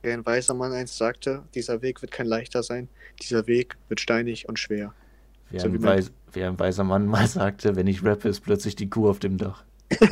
[0.04, 2.90] Wie ein weiser Mann einst sagte, dieser Weg wird kein leichter sein,
[3.24, 4.94] dieser Weg wird steinig und schwer.
[5.50, 8.30] Wie, So wie ein, mein- weis, wie ein weiser Mann mal sagte, wenn ich rappe,
[8.30, 9.64] ist plötzlich die Kuh auf dem Dach.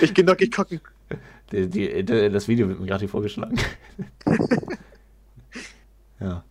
[0.00, 0.80] Ich geh noch gucken.
[1.52, 3.56] Die, die, die, das Video wird mir gerade hier vorgeschlagen.
[6.20, 6.44] ja.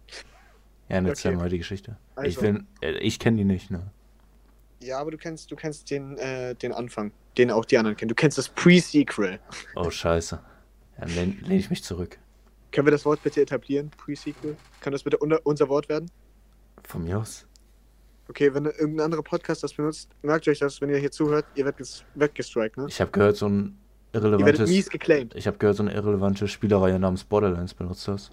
[0.88, 1.42] Ja, erzähl Okay.
[1.42, 1.98] mal die Geschichte.
[2.24, 2.60] ich Also.
[2.82, 3.92] äh, ich kenne die nicht, ne?
[4.82, 8.10] Ja, aber du kennst, du kennst den, äh, den Anfang, den auch die anderen kennen.
[8.10, 9.40] Du kennst das Pre-Sequel.
[9.76, 10.40] Oh, scheiße.
[11.00, 12.20] Dann lehne lehn ich mich zurück.
[12.72, 13.90] Können wir das Wort bitte etablieren?
[13.98, 14.56] Pre-Sequel?
[14.82, 16.12] Kann das bitte unser Wort werden?
[16.84, 17.48] Von mir aus.
[18.28, 21.66] Okay, wenn irgendein anderer Podcast das benutzt, merkt euch das, wenn ihr hier zuhört, ihr
[21.66, 22.86] werdet ges- weggestrikt, ne?
[22.90, 23.78] Ich habe gehört, so ein
[24.14, 24.70] Ihr werdet irrelevantes.
[24.70, 25.36] mies geclaimed.
[25.36, 28.32] Ich habe gehört, so eine irrelevante Spielerreihe namens Borderlands benutzt das.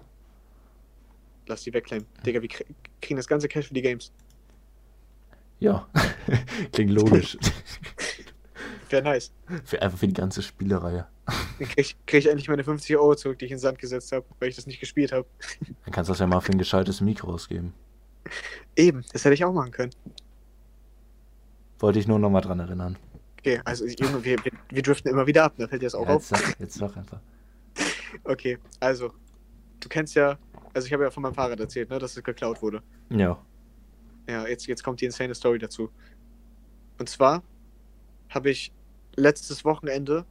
[1.47, 2.05] Lass die wegclaimen.
[2.25, 2.65] Digga, wir krie-
[3.01, 4.11] kriegen das ganze Cash für die Games.
[5.59, 5.87] Ja,
[6.71, 7.37] klingt logisch.
[8.89, 9.31] Wäre nice.
[9.65, 11.07] für, einfach für die ganze Spielerreihe.
[11.25, 13.79] Dann krieg ich, krieg ich endlich meine 50 Euro zurück, die ich in den Sand
[13.79, 15.25] gesetzt habe, weil ich das nicht gespielt habe.
[15.85, 17.73] Dann kannst du das ja mal für ein gescheites Mikro ausgeben.
[18.75, 19.91] Eben, das hätte ich auch machen können.
[21.79, 22.97] Wollte ich nur noch mal dran erinnern.
[23.39, 26.07] Okay, also Junge, wir, wir, wir driften immer wieder ab, da fällt dir das auch
[26.07, 26.29] Ja, auf.
[26.29, 27.19] jetzt, sag, jetzt sag einfach.
[28.23, 29.11] Okay, also,
[29.79, 30.37] du kennst ja,
[30.73, 32.81] also ich habe ja von meinem Fahrrad erzählt, ne, dass es geklaut wurde.
[33.09, 33.39] Ja.
[34.27, 35.89] Ja, jetzt, jetzt kommt die insane Story dazu.
[36.97, 37.43] Und zwar
[38.29, 38.71] habe ich
[39.15, 40.25] letztes Wochenende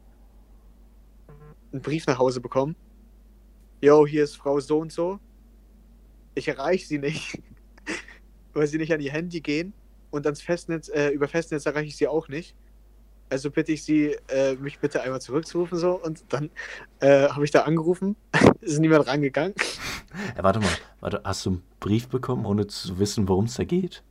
[1.73, 2.77] einen Brief nach Hause bekommen.
[3.81, 5.19] Yo, hier ist Frau so und so.
[6.35, 7.43] Ich erreiche sie nicht,
[8.53, 9.75] weil sie nicht an ihr Handy gehen
[10.11, 12.55] und ans Festnetz, äh, über Festnetz erreiche ich sie auch nicht.
[13.33, 16.51] Also bitte ich sie, äh, mich bitte einmal zurückzurufen so und dann
[17.01, 18.15] äh, habe ich da angerufen,
[18.61, 19.55] ist niemand rangegangen.
[20.37, 20.69] Ja, warte mal,
[21.01, 24.03] warte, hast du einen Brief bekommen, ohne zu wissen, worum es da geht?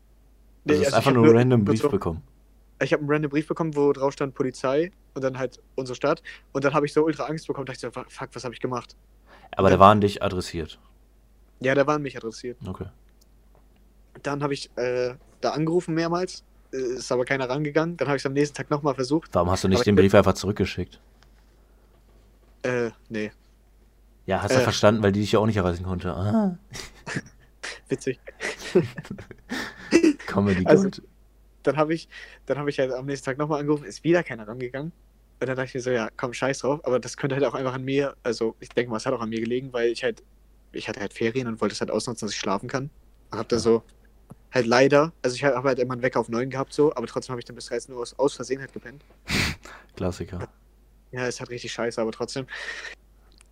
[0.63, 2.23] Nee, Also, du hast also einfach nur einen random Brief bekommen.
[2.81, 6.23] Ich habe einen random Brief bekommen, wo drauf stand Polizei und dann halt unsere Stadt
[6.51, 8.59] und dann habe ich so ultra Angst bekommen, dachte ich so, fuck, was habe ich
[8.59, 8.95] gemacht?
[9.55, 10.79] Aber der war an dich adressiert.
[11.59, 12.57] Ja, der war an mich adressiert.
[12.67, 12.87] Okay.
[14.23, 17.97] Dann habe ich äh, da angerufen mehrmals, äh, ist aber keiner rangegangen.
[17.97, 19.29] Dann habe ich es am nächsten Tag nochmal versucht.
[19.33, 20.99] Warum hast du nicht Aber den Brief einfach zurückgeschickt?
[22.63, 23.31] Äh, nee,
[24.27, 24.63] Ja, hast du Äh.
[24.63, 26.13] verstanden, weil die dich ja auch nicht erreichen konnte.
[26.13, 26.57] Ah,
[27.89, 28.19] witzig.
[30.27, 31.01] Comedy Also- Gold.
[31.63, 32.09] Dann habe ich,
[32.47, 34.91] dann habe ich halt am nächsten Tag nochmal angerufen, ist wieder keiner rangegangen.
[35.39, 36.79] Und dann dachte ich mir so, ja, komm, scheiß drauf.
[36.85, 39.21] Aber das könnte halt auch einfach an mir, also ich denke mal, es hat auch
[39.21, 40.23] an mir gelegen, weil ich halt,
[40.71, 42.89] ich hatte halt Ferien und wollte es halt ausnutzen, dass ich schlafen kann.
[43.29, 43.83] Und habe dann so,
[44.51, 47.31] halt leider, also ich habe halt immer einen Wecker auf 9 gehabt so, aber trotzdem
[47.31, 49.03] habe ich dann bis 13 Uhr aus, aus Versehen halt gepennt.
[49.95, 50.47] Klassiker.
[51.11, 52.47] Ja, ist halt richtig scheiße, aber trotzdem.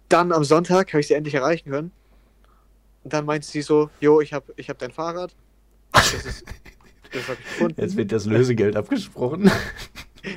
[0.07, 1.91] Dann am Sonntag habe ich sie endlich erreichen können.
[3.03, 5.33] Und dann meinte sie so, jo, ich habe ich hab dein Fahrrad.
[5.91, 6.43] Das ist,
[7.12, 7.81] das habe ich gefunden.
[7.81, 9.51] Jetzt wird das Lösegeld abgesprochen.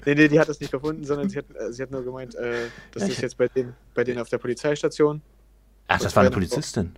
[0.06, 2.36] Nee, nee, die hat das nicht gefunden, sondern sie hat, äh, sie hat nur gemeint,
[2.36, 5.20] äh, das Ja, ist jetzt bei denen, bei denen auf der Polizeistation.
[5.88, 6.30] Ach, das war eine.
[6.30, 6.94] Polizistin.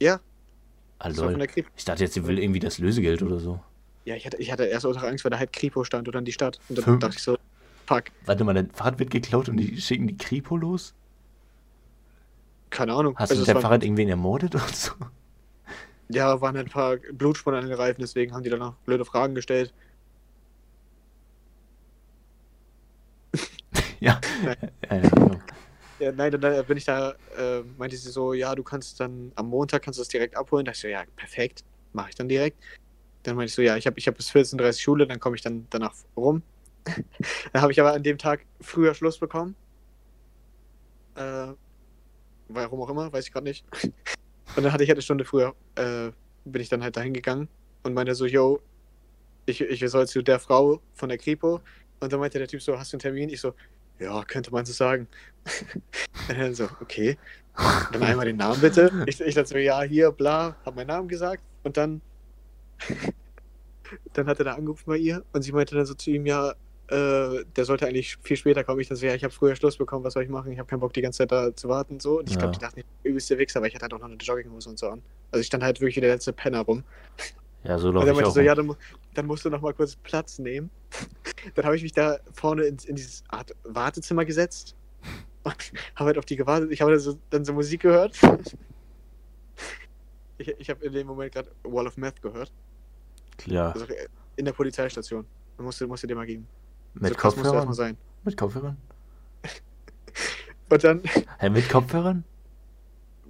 [0.00, 0.18] Ja,
[0.98, 1.10] Ah.
[1.76, 3.60] Ich dachte jetzt, sie will irgendwie das Lösegeld oder so.
[4.04, 6.24] Ja, ich hatte, ich hatte erst ultra Angst, weil da halt Kripo stand oder dann
[6.24, 6.58] die Stadt.
[6.68, 7.36] Und dann Fünf- dachte ich so,
[7.86, 10.94] fuck, Warte mal, dein Fahrrad wird geklaut und die schicken die Kripo los?
[12.70, 13.16] keine Ahnung.
[13.16, 14.92] Hast du Also deinem waren, Fahrrad irgendwen ermordet oder so?
[16.08, 19.34] ja, waren ein paar Blutspuren an den Reifen, deswegen haben die dann noch blöde Fragen
[19.34, 19.72] gestellt.
[24.00, 24.20] ja.
[24.44, 24.54] Ja,
[24.90, 25.40] ja genau.
[25.98, 29.32] Ja, nein, dann äh, bin ich da, äh, meinte sie so, ja, du kannst dann
[29.34, 30.64] am Montag kannst du das direkt abholen.
[30.64, 32.62] Da ich so, ja, perfekt, mache ich dann direkt.
[33.22, 35.36] Dann meinte ich so, ja, ich habe ich hab bis 14.30 Uhr Schule, dann komme
[35.36, 36.42] ich dann danach rum.
[37.52, 39.56] dann habe ich aber an dem Tag früher Schluss bekommen.
[41.14, 41.54] Äh,
[42.48, 43.64] warum auch immer, weiß ich gerade nicht.
[44.56, 46.12] Und dann hatte ich halt eine Stunde früher, äh,
[46.44, 47.48] bin ich dann halt dahin gegangen
[47.82, 48.60] und meinte so, yo,
[49.46, 51.60] ich, ich soll zu der Frau von der Kripo.
[52.00, 53.28] Und dann meinte der Typ so, hast du einen Termin?
[53.28, 53.54] Ich so,
[53.98, 55.06] ja, könnte man so sagen.
[56.28, 57.16] Und so, okay.
[57.92, 58.90] Dann einmal den Namen bitte.
[59.06, 61.42] Ich, ich dachte so, ja, hier, bla, hab meinen Namen gesagt.
[61.62, 62.02] Und dann,
[64.12, 66.50] dann hat er da angerufen bei ihr und sie meinte dann so zu ihm, ja,
[66.88, 68.80] äh, der sollte eigentlich viel später kommen.
[68.80, 70.52] Ich dann so, ja, ich habe früher Schluss bekommen, was soll ich machen?
[70.52, 72.18] Ich habe keinen Bock, die ganze Zeit da zu warten und so.
[72.18, 72.58] Und ich glaube, Ja.
[72.58, 74.68] die dachten, ich bin übelst der Wichser, aber ich hatte halt auch noch eine Jogginghose
[74.68, 75.02] und so an.
[75.32, 76.84] Also ich stand halt wirklich wie der letzte Penner rum.
[77.64, 78.76] Ja, so Und laufe dann meinte so, ja, dann,
[79.14, 80.70] dann musst du noch mal kurz Platz nehmen.
[81.54, 84.74] Dann habe ich mich da vorne in, in dieses Art Wartezimmer gesetzt
[85.42, 85.54] und
[85.94, 86.70] habe halt auf die gewartet.
[86.72, 88.16] Ich habe dann so, dann so Musik gehört.
[90.38, 92.52] ich ich habe in dem Moment gerade Wall of Meth gehört.
[93.38, 93.74] Klar.
[93.74, 95.24] Also äh, in der Polizeistation.
[95.58, 96.46] Musst du, musst du dir mal geben.
[96.94, 97.72] Mit so erstmal Kopfhörern?
[97.72, 97.96] sein.
[98.24, 98.76] Mit Kopfhörern?
[100.68, 101.02] Und dann,
[101.38, 102.24] Hä, mit Kopfhörern?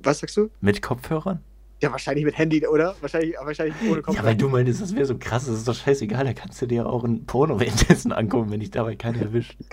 [0.03, 0.51] was sagst du?
[0.61, 1.43] Mit Kopfhörern?
[1.83, 2.97] Ja, wahrscheinlich mit Handy, oder?
[3.03, 4.17] Wahrscheinlich, wahrscheinlich ohne Kopf.
[4.17, 6.67] Ja, weil du meintest, das wäre so krass, das ist doch scheißegal, da kannst du
[6.67, 9.57] dir auch ein Porno währenddessen angucken, wenn dich dabei keiner erwischt.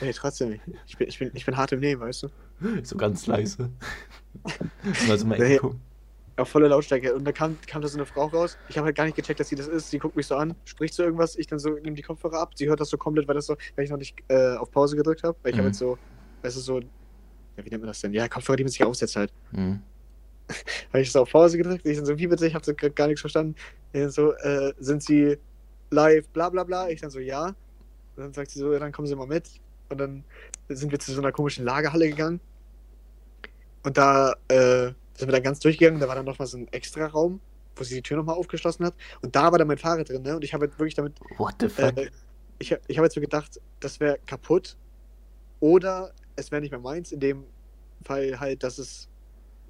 [0.00, 0.62] Nee, trotzdem nicht.
[0.86, 2.28] Ich bin, ich, bin, ich bin hart im Nehmen, weißt du?
[2.84, 3.70] So ganz leise.
[5.08, 5.56] Mal so mal Nee.
[5.56, 5.80] gucken.
[6.36, 7.12] Auf volle Lautstärke.
[7.14, 8.56] Und dann kam, kam da so eine Frau raus.
[8.68, 9.90] Ich habe halt gar nicht gecheckt, dass sie das ist.
[9.90, 11.34] Sie guckt mich so an, spricht so irgendwas.
[11.34, 12.52] Ich dann so, nehme die Kopfhörer ab.
[12.54, 14.94] Sie hört das so komplett, weil das so, weil ich noch nicht äh, auf Pause
[14.94, 15.36] gedrückt habe.
[15.42, 15.60] Weil ich Mhm.
[15.62, 15.98] habe jetzt so,
[16.42, 16.84] weißt du, so, ja,
[17.64, 18.12] wie nennt man das denn?
[18.12, 19.32] Ja, Kopfhörer, die man sich aufsetzt halt.
[19.50, 19.82] Mhm.
[20.88, 21.86] Habe ich das auf Pause gedrückt.
[21.86, 22.46] Ich so, wie bitte?
[22.46, 23.54] Ich habe so gar nichts verstanden.
[24.08, 25.38] So, äh, sind sie
[25.90, 26.88] live, bla bla bla?
[26.88, 27.46] Ich dann so, ja.
[27.46, 27.54] Und
[28.16, 29.48] dann sagt sie so, ja, dann kommen sie mal mit.
[29.88, 30.24] Und dann
[30.68, 32.40] sind wir zu so einer komischen Lagerhalle gegangen.
[33.82, 36.00] Und da äh, sind wir dann ganz durchgegangen.
[36.00, 37.40] Da war dann nochmal so ein extra Raum,
[37.76, 38.94] wo sie die Tür nochmal aufgeschlossen hat.
[39.22, 40.34] Und da war dann mein Fahrrad drin, ne?
[40.36, 41.96] Und ich habe halt wirklich damit, What the fuck?
[41.96, 42.10] äh,
[42.58, 44.76] ich, ich habe jetzt so gedacht, das wäre kaputt.
[45.60, 47.12] Oder es wäre nicht mehr meins.
[47.12, 47.44] In dem
[48.04, 49.08] Fall halt, dass es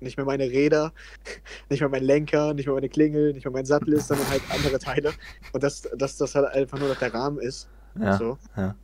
[0.01, 0.93] nicht mehr meine Räder,
[1.71, 4.43] nicht mehr mein Lenker, nicht mehr meine Klingel, nicht mehr mein Sattel ist, sondern halt
[4.51, 5.13] andere Teile.
[5.53, 7.69] Und dass, dass das halt einfach nur noch der Rahmen ist.
[7.99, 8.39] ja, So.
[8.57, 8.75] ja.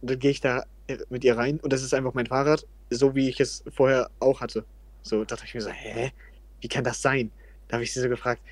[0.00, 0.64] Und dann gehe ich da
[1.08, 4.40] mit ihr rein und das ist einfach mein Fahrrad, so wie ich es vorher auch
[4.40, 4.64] hatte.
[5.02, 6.12] So, da dachte ich mir so, hä?
[6.60, 7.30] Wie kann das sein?
[7.68, 8.42] Da habe ich sie so gefragt,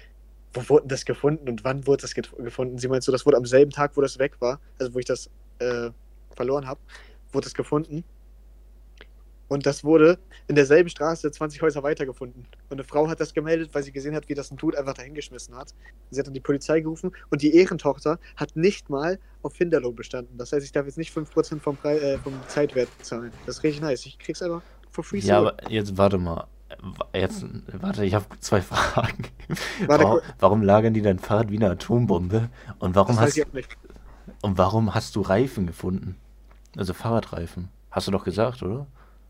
[0.52, 2.78] wo wurde das gefunden und wann wurde das gefunden?
[2.78, 5.04] Sie meint so, das wurde am selben Tag, wo das weg war, also wo ich
[5.04, 5.90] das äh,
[6.34, 6.80] verloren habe,
[7.32, 8.04] wurde es gefunden.
[9.50, 12.46] Und das wurde in derselben Straße 20 Häuser weiter gefunden.
[12.68, 14.94] Und eine Frau hat das gemeldet, weil sie gesehen hat, wie das ein Dude einfach
[14.94, 15.74] dahingeschmissen hat.
[16.10, 20.38] Sie hat dann die Polizei gerufen und die Ehrentochter hat nicht mal auf Finderlohn bestanden.
[20.38, 23.32] Das heißt, ich darf jetzt nicht 5% vom, Pre äh, vom Zeitwert bezahlen.
[23.44, 24.06] Das ist richtig nice.
[24.06, 25.18] Ich krieg's einfach for free.
[25.18, 26.46] Ja, aber jetzt warte mal.
[27.12, 29.24] Jetzt, warte, ich habe zwei Fragen.
[29.86, 32.50] Warte, Warum, warum lagern die dein Fahrrad wie eine Atombombe?
[32.78, 33.68] Und warum, Das weiß hast,
[34.42, 36.14] und warum hast du Reifen gefunden?
[36.76, 37.68] Also Fahrradreifen.
[37.90, 38.86] Hast du doch gesagt, oder?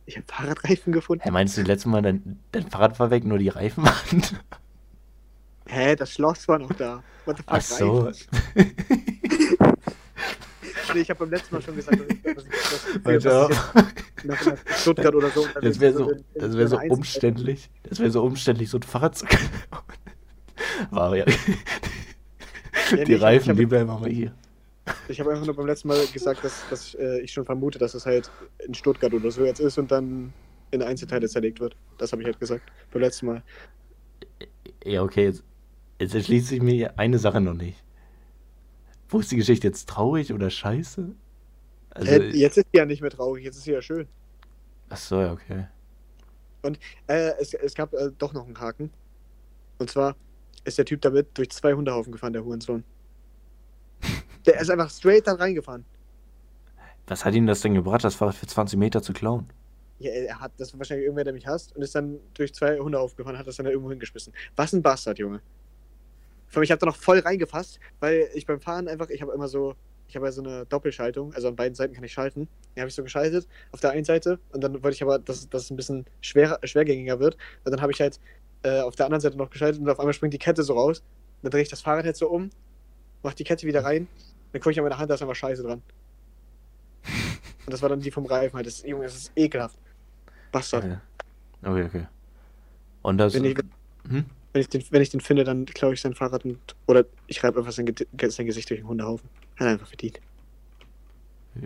[0.06, 1.22] Ich habe Fahrradreifen gefunden.
[1.24, 4.22] Hä, meinst du, letztes Mal dein, dein Fahrrad war weg, nur die Reifen waren?
[5.66, 7.02] Hä, das Schloss war noch da.
[7.26, 8.10] What the fuck, Ach so.
[10.92, 12.44] Nee, ich habe beim letzten Mal schon gesagt, dass ich, dass
[13.16, 13.48] ich, dass
[14.24, 15.46] nach, nach Stuttgart oder so.
[15.60, 17.70] Das wäre so, in- in das wär so umständlich.
[17.84, 19.26] Das wäre so umständlich, so ein Fahrrad zu.
[20.90, 21.24] War ja.
[23.06, 24.34] Die Reifen, die bleiben aber hier.
[25.08, 27.94] Ich habe einfach nur beim letzten Mal gesagt, dass, dass äh, ich schon vermute, dass
[27.94, 28.30] es halt
[28.66, 30.32] in Stuttgart oder so jetzt ist und dann
[30.70, 31.76] in Einzelteile zerlegt wird.
[31.98, 32.62] Das habe ich halt gesagt.
[32.92, 33.42] Beim letzten Mal.
[34.84, 35.44] Ja, okay, jetzt,
[35.98, 37.82] jetzt erschließt sich mir eine Sache noch nicht.
[39.08, 41.10] Wo ist die Geschichte jetzt traurig oder scheiße?
[41.90, 44.06] Also, äh, jetzt ist sie ja nicht mehr traurig, jetzt ist sie ja schön.
[44.88, 45.66] ach so, ja, okay.
[46.62, 48.90] Äh, es, es gab äh, doch noch einen Haken.
[49.78, 50.14] Und zwar
[50.64, 52.84] ist der Typ damit durch zwei Hundehaufen gefahren, der Hurensohn.
[54.50, 55.84] Der ist einfach straight da reingefahren.
[57.06, 59.48] Was hat ihm das denn gebracht, das Fahrrad für 20 Meter zu klauen?
[60.00, 62.78] Ja, er hat das war wahrscheinlich irgendwer, der mich hasst und ist dann durch zwei
[62.78, 64.32] Hundehaufen gefahren, hat das dann da irgendwo hingeschmissen.
[64.56, 65.40] Was ein Bastard, Junge.
[66.48, 69.32] Vor allem, ich habe da noch voll reingefasst, weil ich beim Fahren einfach, ich habe
[69.32, 69.76] immer so,
[70.08, 72.48] ich habe ja so eine Doppelschaltung, also an beiden Seiten kann ich schalten.
[72.74, 75.48] Die habe ich so geschaltet auf der einen Seite und dann wollte ich aber, dass,
[75.48, 77.36] dass es ein bisschen schwerer, schwergängiger wird.
[77.64, 78.18] Und dann habe ich halt
[78.62, 81.02] äh, auf der anderen Seite noch geschaltet und auf einmal springt die Kette so raus.
[81.42, 82.50] Dann drehe ich das Fahrrad jetzt so um,
[83.22, 84.08] mach die Kette wieder rein,
[84.52, 85.82] dann gucke ich an meine Hand, da ist einfach Scheiße dran.
[87.66, 88.66] Und das war dann die vom Reifen halt.
[88.66, 89.78] Das, Junge, das ist ekelhaft.
[90.52, 90.84] Bastard.
[90.84, 91.00] Ja.
[91.62, 92.06] Okay, okay.
[93.02, 93.34] Und das.
[93.34, 93.56] Wenn ich,
[94.08, 94.24] hm?
[94.52, 96.58] wenn, ich den, wenn ich den finde, dann klaue ich sein Fahrrad und.
[96.86, 97.86] Oder ich reibe einfach sein,
[98.28, 99.28] sein Gesicht durch den Hundehaufen.
[99.56, 100.20] Hat er einfach verdient.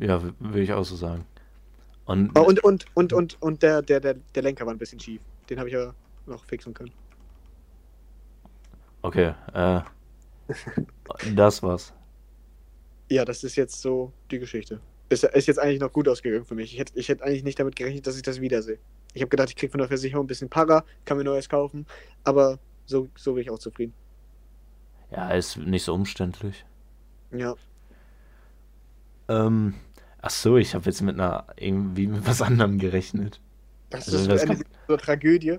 [0.01, 1.25] Ja, würde ich auch so sagen.
[2.07, 5.01] Und, Oh, und und, und, und, und der, der, der, der Lenker war ein bisschen
[5.01, 5.20] schief.
[5.49, 5.94] Den habe ich aber
[6.27, 6.92] noch fixen können.
[9.03, 9.81] okay, äh.
[11.35, 11.92] das war's.
[13.11, 14.81] Ja, das ist jetzt so die Geschichte.
[15.11, 16.73] Ist, ist jetzt eigentlich noch gut ausgegangen für mich.
[16.73, 18.79] Ich hätte, ich hätte eigentlich nicht damit gerechnet, dass ich das wiedersehe.
[19.12, 21.87] Ich habe gedacht, ich krieg von der Versicherung ein bisschen Para, kann mir Neues kaufen,
[22.25, 23.93] aber so, so bin ich auch zufrieden.
[25.11, 26.64] Ja, ist nicht so umständlich.
[27.31, 27.55] Ja.
[29.29, 29.75] Ähm.
[30.27, 31.47] Ach so, ich habe jetzt mit einer.
[31.57, 33.40] irgendwie mit was anderem gerechnet.
[33.90, 35.59] Das Also, ist das eine so Tragödie.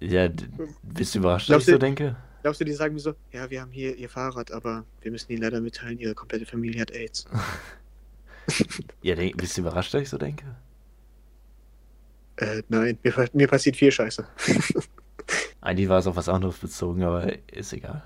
[0.00, 0.48] Ja, d-
[0.82, 2.16] bist du überrascht, dass ich so du- denke?
[2.42, 5.30] Glaubst du, die sagen mir so, ja, wir haben hier ihr Fahrrad, aber wir müssen
[5.32, 7.26] ihnen leider mitteilen, ihre komplette Familie hat AIDS.
[9.02, 10.44] Ja, denk, bist du überrascht, dass ich so denke?
[12.36, 14.26] Äh, nein, mir, mir passiert viel Scheiße.
[15.60, 18.02] Eigentlich war es auf was anderes bezogen, aber ist egal.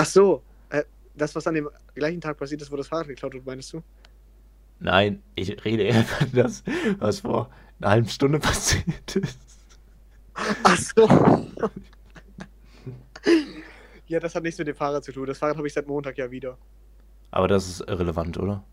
[0.00, 0.82] Ach so, äh,
[1.14, 3.82] das, was an dem gleichen Tag passiert ist, wo das Fahrrad geklaut wird, meinst du?
[4.78, 6.64] Nein, ich rede eher von das,
[6.98, 9.59] was vor einer halben Stunde passiert ist.
[10.62, 11.08] Ach so.
[14.06, 15.26] ja, das hat nichts mit dem Fahrrad zu tun.
[15.26, 16.58] Das Fahrrad habe ich seit Montag ja wieder.
[17.30, 18.64] Aber das ist irrelevant, oder?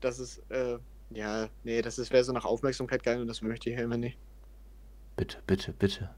[0.00, 0.78] Das ist, äh,
[1.10, 3.96] ja, nee, das ist, wäre so nach Aufmerksamkeit geil und das möchte ich ja immer
[3.96, 4.18] nicht.
[5.16, 6.10] Bitte, bitte, bitte.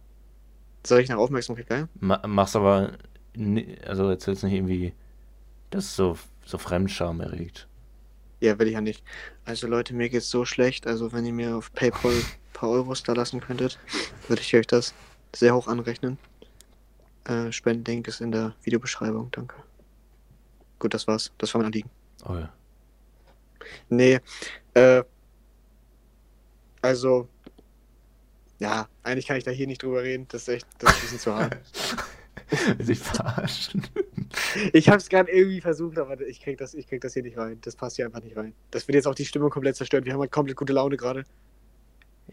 [0.87, 1.89] Soll ich nach Aufmerksamkeit geil?
[2.01, 2.93] Ma mach's aber,
[3.87, 4.95] also erzähl's nicht irgendwie,
[5.71, 7.69] dass es so, so Fremdscham erregt.
[8.41, 9.05] Ja, will ich ja nicht.
[9.45, 10.87] Also Leute, mir geht's so schlecht.
[10.87, 12.15] Also wenn ihr mir auf PayPal
[12.61, 13.79] paar Euros da lassen könntet,
[14.29, 14.95] würde ich euch das
[15.35, 16.19] sehr hoch anrechnen.
[17.25, 19.57] Äh, Spendenlink ist in der Videobeschreibung, danke.
[20.79, 21.33] Gut, das war's.
[21.39, 21.91] Das war mein Anliegen.
[22.29, 22.53] Oh ja.
[23.89, 24.21] Nee,
[24.75, 25.03] äh,
[26.83, 27.29] also,
[28.59, 30.27] ja, eigentlich kann ich da hier nicht drüber reden.
[30.29, 31.59] Das ist echt, das ist ein bisschen zu hart.
[32.79, 33.87] Sich verarschen.
[34.73, 37.39] Ich habe es gerade irgendwie versucht, aber ich krieg, das, ich krieg das hier nicht
[37.39, 37.59] rein.
[37.63, 38.55] Das passt hier einfach nicht rein.
[38.71, 40.05] Das wird jetzt auch die Stimmung komplett zerstört.
[40.05, 41.25] Wir haben halt komplett gute Laune gerade.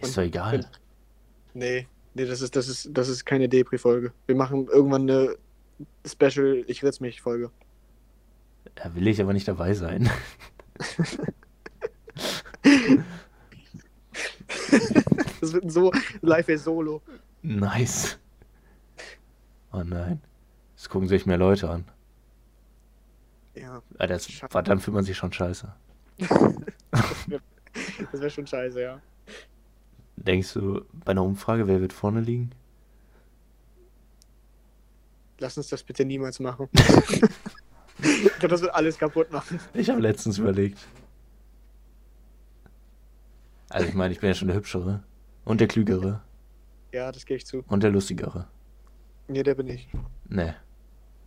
[0.01, 0.65] Ist doch egal.
[1.53, 4.11] Nee, nee, das ist, das ist, das ist keine Depri-Folge.
[4.25, 5.35] Wir machen irgendwann eine
[6.05, 7.51] Special Ich ritz mich Folge.
[8.75, 10.09] Da will ich aber nicht dabei sein.
[15.39, 17.01] Das wird ein so live solo.
[17.41, 18.17] Nice.
[19.71, 20.21] Oh nein.
[20.75, 21.85] Das gucken sich mehr Leute an.
[23.55, 24.27] Ja, Ah, das,
[24.65, 25.73] dann fühlt man sich schon scheiße.
[26.19, 26.31] das
[28.13, 29.01] wäre schon scheiße, ja.
[30.17, 32.51] Denkst du, bei einer Umfrage, wer wird vorne liegen?
[35.39, 36.67] Lass uns das bitte niemals machen.
[36.73, 39.59] ich glaube, das wird alles kaputt machen.
[39.75, 40.79] Ich habe letztens überlegt.
[43.69, 45.03] Also ich meine, ich bin ja schon der Hübschere.
[45.45, 46.23] Und der Klügere.
[46.91, 47.63] Ja, das gebe ich zu.
[47.67, 48.47] Und der Lustigere.
[49.27, 49.87] Nee, der bin ich.
[50.27, 50.55] Ne.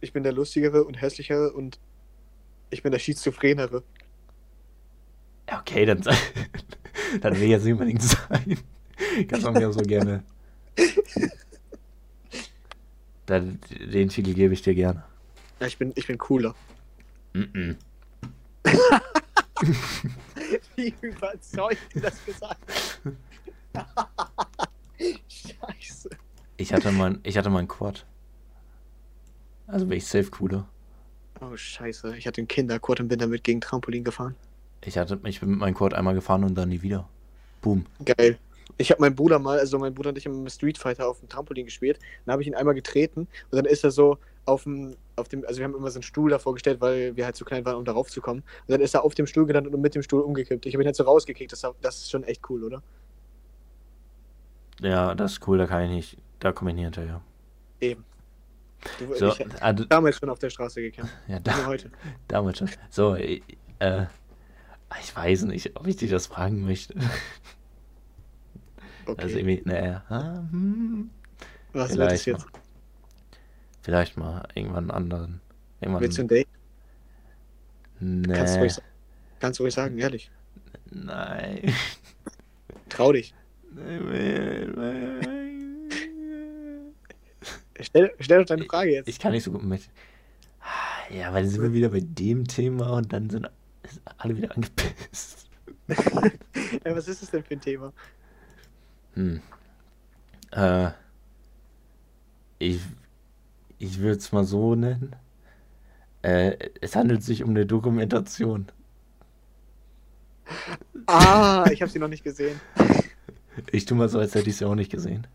[0.00, 1.78] Ich bin der lustigere und hässlichere und
[2.70, 3.84] ich bin der schizophrenere.
[5.48, 6.02] Ja, okay, dann,
[7.20, 8.58] Das will jetzt nicht unbedingt sein.
[9.28, 10.22] Kannst auch mir auch so gerne.
[13.26, 15.04] Dann, den Titel gebe ich dir gerne.
[15.60, 16.54] Ja, ich bin, ich bin cooler.
[17.32, 17.76] Mm -mm.
[20.76, 22.60] Wie überzeugt du das gesagt
[25.28, 26.10] Scheiße.
[26.56, 28.04] Ich hatte mal, ich hatte mal einen Quad.
[29.66, 30.68] Also bin ich safe cooler.
[31.40, 32.16] Oh, scheiße.
[32.16, 34.34] Ich hatte einen Kinderquad und bin damit gegen Trampolin gefahren.
[34.84, 37.08] Ich, hatte, ich bin mit meinem Quad einmal gefahren und dann nie wieder.
[37.62, 37.86] Boom.
[38.04, 38.38] Geil.
[38.78, 41.28] Ich habe meinen Bruder mal, also mein Bruder und ich haben Street Fighter auf dem
[41.28, 41.98] Trampolin gespielt.
[42.24, 45.44] Dann habe ich ihn einmal getreten und dann ist er so auf dem, auf dem,
[45.46, 47.76] also wir haben immer so einen Stuhl davor gestellt, weil wir halt zu klein waren,
[47.76, 48.40] um darauf zu kommen.
[48.66, 50.66] Und dann ist er auf dem Stuhl gelandet und mit dem Stuhl umgekippt.
[50.66, 51.52] Ich habe ihn halt so rausgekickt.
[51.52, 52.82] Das, das ist schon echt cool, oder?
[54.80, 57.20] Ja, das ist cool, da kann ich nicht, da komme ich nie hinterher.
[57.80, 58.04] Eben.
[58.98, 59.36] Du, So, ich,
[59.76, 61.12] du- damals schon auf der Straße gekämpft.
[61.28, 61.90] ja, Nicht da, heute.
[62.28, 62.70] damit schon.
[62.88, 63.42] So, äh,
[63.78, 64.06] äh,
[65.02, 66.94] ich weiß nicht, ob ich dich das fragen möchte.
[69.06, 69.22] Okay.
[69.22, 71.10] Also irgendwie, naja, ah, hm,
[71.72, 72.44] Was wird es jetzt?
[72.44, 72.60] mal.
[73.82, 75.40] Vielleicht mal irgendwann einen anderen.
[75.80, 76.48] Irgendwann, Willst du ein Date?
[77.98, 78.78] Kannst, du nee, ruhig,
[79.40, 80.30] kannst du ruhig sagen, ehrlich.
[80.90, 81.74] nein.
[82.88, 83.34] Trau dich.
[87.80, 89.08] Stell, stell doch deine Frage jetzt.
[89.08, 89.82] Ich kann nicht so gut mit.
[91.10, 93.50] Ja, weil dann sind wir wieder bei dem Thema und dann sind
[94.18, 95.48] alle wieder angepisst.
[96.84, 97.92] Ja, was ist das denn für ein Thema?
[99.20, 99.42] Hm.
[100.52, 100.90] Äh,
[102.58, 102.80] ich
[103.78, 105.14] ich würde es mal so nennen.
[106.22, 108.66] Äh, es handelt sich um eine Dokumentation.
[111.06, 112.60] Ah, ich habe sie noch nicht gesehen.
[113.72, 115.26] Ich tu mal so, als hätte ich sie auch nicht gesehen.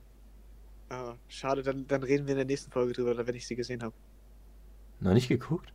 [0.89, 3.83] Ah, schade, dann, dann reden wir in der nächsten Folge drüber, wenn ich sie gesehen
[3.83, 3.93] habe.
[4.99, 5.71] Noch nicht geguckt?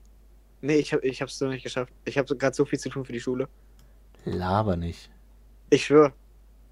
[0.63, 1.93] Nee, ich habe ich hab's noch nicht geschafft.
[2.07, 3.47] Ich habe gerade so viel zu tun für die Schule.
[4.25, 5.11] Laber nicht.
[5.69, 6.13] Ich schwöre.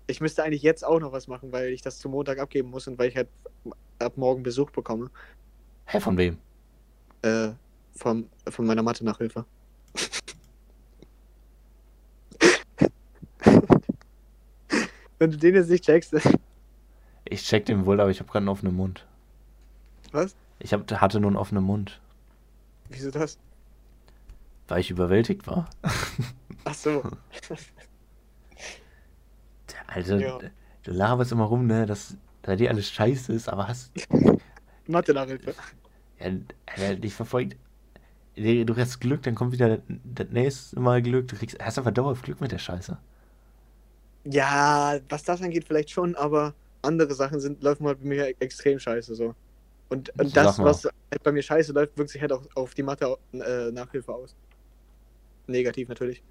[0.08, 2.88] Ich müsste eigentlich jetzt auch noch was machen, weil ich das zum Montag abgeben muss
[2.88, 3.28] und weil ich halt
[3.98, 5.10] ab morgen Besuch bekomme.
[5.84, 6.38] Hä, von wem?
[7.22, 7.50] Äh,
[7.94, 9.44] vom, von meiner Mathe-Nachhilfe.
[15.18, 16.14] Wenn du den jetzt nicht checkst,
[17.30, 19.04] Ich check den wohl, aber ich habe gerade einen offenen Mund.
[20.12, 20.34] was?
[20.60, 22.00] Ich hab, hatte nur einen offenen Mund,
[22.88, 23.38] Wieso das?
[24.68, 25.68] weil ich überwältigt war.
[26.64, 27.02] Ach so.
[29.88, 30.38] Alter, Ja.
[30.82, 33.92] du laberst immer rum, ne, dass bei dir alles scheiße ist, aber hast.
[34.86, 35.54] Mathe-Nachhilfe.
[36.20, 36.26] Ja,
[36.66, 37.56] Alter, dich verfolgt.
[38.36, 41.26] Du hast Glück, dann kommt wieder das nächste Mal Glück.
[41.28, 42.96] Du kriegst, hast einfach dauerhaft Glück mit der Scheiße.
[44.24, 48.78] Ja, was das angeht, vielleicht schon, aber andere Sachen sind, laufen halt bei mir extrem
[48.78, 49.34] scheiße so.
[49.88, 52.82] Und, und das, was halt bei mir scheiße läuft, wirkt sich halt auch auf die
[52.82, 54.36] Mathe-Nachhilfe aus.
[55.46, 56.22] Negativ natürlich.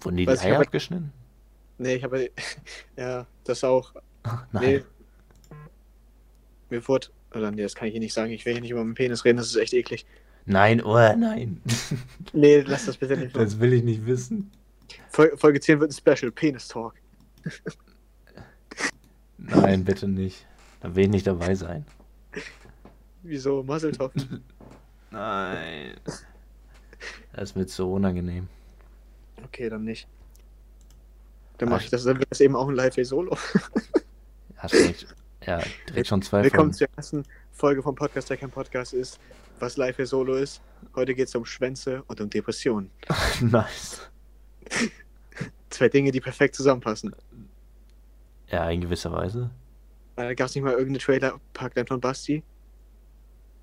[0.00, 1.12] Wurden die Weiß die Eier abgeschnitten?
[1.78, 2.30] Nee, ich habe.
[2.96, 3.94] Ja, das auch.
[4.52, 4.62] Nein.
[4.62, 4.82] Nee.
[6.70, 7.08] Mir wurde.
[7.34, 8.32] Oder nee, das kann ich hier nicht sagen.
[8.32, 10.06] Ich will hier nicht über meinen Penis reden, das ist echt eklig.
[10.46, 11.60] Nein, oh nein.
[12.32, 13.34] Nee, lass das bitte nicht.
[13.34, 13.44] machen.
[13.44, 14.50] Das will ich nicht wissen.
[15.10, 16.94] Fol Folge 10 wird ein Special, Penis Talk.
[19.38, 20.46] Nein, bitte nicht.
[20.80, 21.84] Da will ich nicht dabei sein.
[23.22, 23.62] Wieso?
[23.62, 24.12] Muzzletop.
[25.10, 25.94] Nein.
[27.32, 28.48] Das wird so unangenehm.
[29.44, 30.08] Okay, dann nicht.
[31.58, 33.36] Dann mache ich das, dann wird das eben auch ein Live-Solo.
[34.56, 35.06] Hast recht.
[35.44, 36.74] Ja, direkt schon zwei Willkommen Folgen.
[36.74, 39.18] zur ersten Folge vom Podcast, der kein Podcast ist,
[39.58, 40.60] was Live-Solo ist.
[40.94, 42.90] Heute geht es um Schwänze und um Depressionen.
[43.40, 44.08] nice.
[45.70, 47.14] Zwei Dinge, die perfekt zusammenpassen.
[48.48, 49.50] Ja, in gewisser Weise.
[50.14, 52.44] Da gab es nicht mal irgendeine Trailer-Packline von Basti.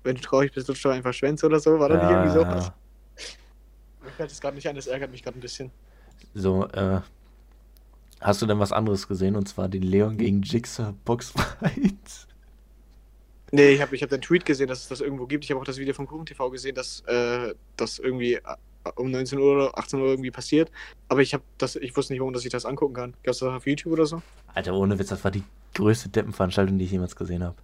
[0.04, 1.78] Wenn du traurig bist, lutscht du einfach Schwänze oder so.
[1.78, 2.72] War das nicht irgendwie sowas?
[4.02, 5.70] Mir fällt es gerade nicht ein, das ärgert mich gerade ein bisschen.
[6.34, 7.00] So, äh.
[8.20, 9.36] Hast du denn was anderes gesehen?
[9.36, 12.26] Und zwar den Leon gegen Jigsaw Boxfight?
[13.52, 15.44] Nee, ich habe ich hab den Tweet gesehen, dass es das irgendwo gibt.
[15.44, 18.40] Ich habe auch das Video vom Kuchen TV gesehen, dass äh, das irgendwie äh,
[18.96, 20.70] um 19 Uhr oder 18 Uhr irgendwie passiert.
[21.08, 23.14] Aber ich habe das, ich wusste nicht, warum dass ich das angucken kann.
[23.22, 24.22] Gab es das auf YouTube oder so?
[24.54, 27.56] Alter, ohne Witz, das war die größte Deppenveranstaltung, die ich jemals gesehen habe.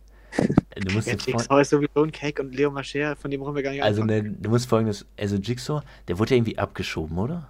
[0.76, 3.62] Du musst Ja, Jigsaw ist sowieso ein Cake und Leo Mascher, von dem brauchen wir
[3.62, 7.48] gar nicht also, ne, du musst folgendes, also Jigsaw, der wurde ja irgendwie abgeschoben, oder?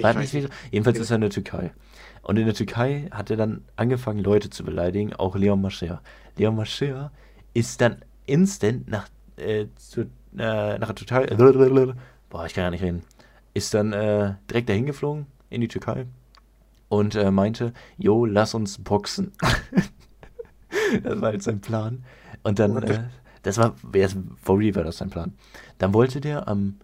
[0.00, 0.50] War nicht nicht.
[0.70, 1.72] Jedenfalls ist er in der Türkei.
[2.22, 6.02] Und in der Türkei hat er dann angefangen, Leute zu beleidigen, auch Leon Mascher.
[6.36, 7.12] Leon Mascher
[7.54, 10.02] ist dann instant nach, äh, zu,
[10.36, 11.26] äh, nach der Türkei,
[12.28, 13.02] boah, ich kann gar nicht reden,
[13.54, 16.06] ist dann äh, direkt dahin geflogen in die Türkei
[16.88, 19.32] und äh, meinte, jo, lass uns boxen.
[21.02, 22.04] das war halt sein Plan.
[22.42, 23.04] Und dann, äh,
[23.42, 23.74] das war,
[24.42, 25.34] for real war das sein Plan.
[25.78, 26.78] Dann wollte der am,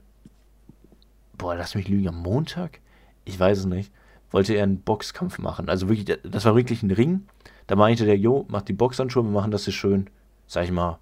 [1.37, 2.81] boah, lass mich lügen, am Montag?
[3.25, 3.93] Ich weiß es nicht.
[4.31, 5.69] wollte er einen Boxkampf machen.
[5.69, 7.27] Also wirklich, das war wirklich ein Ring.
[7.67, 10.09] Da meinte der, jo, mach die Boxhandschuhe, wir machen das hier schön,
[10.47, 10.99] sag ich mal,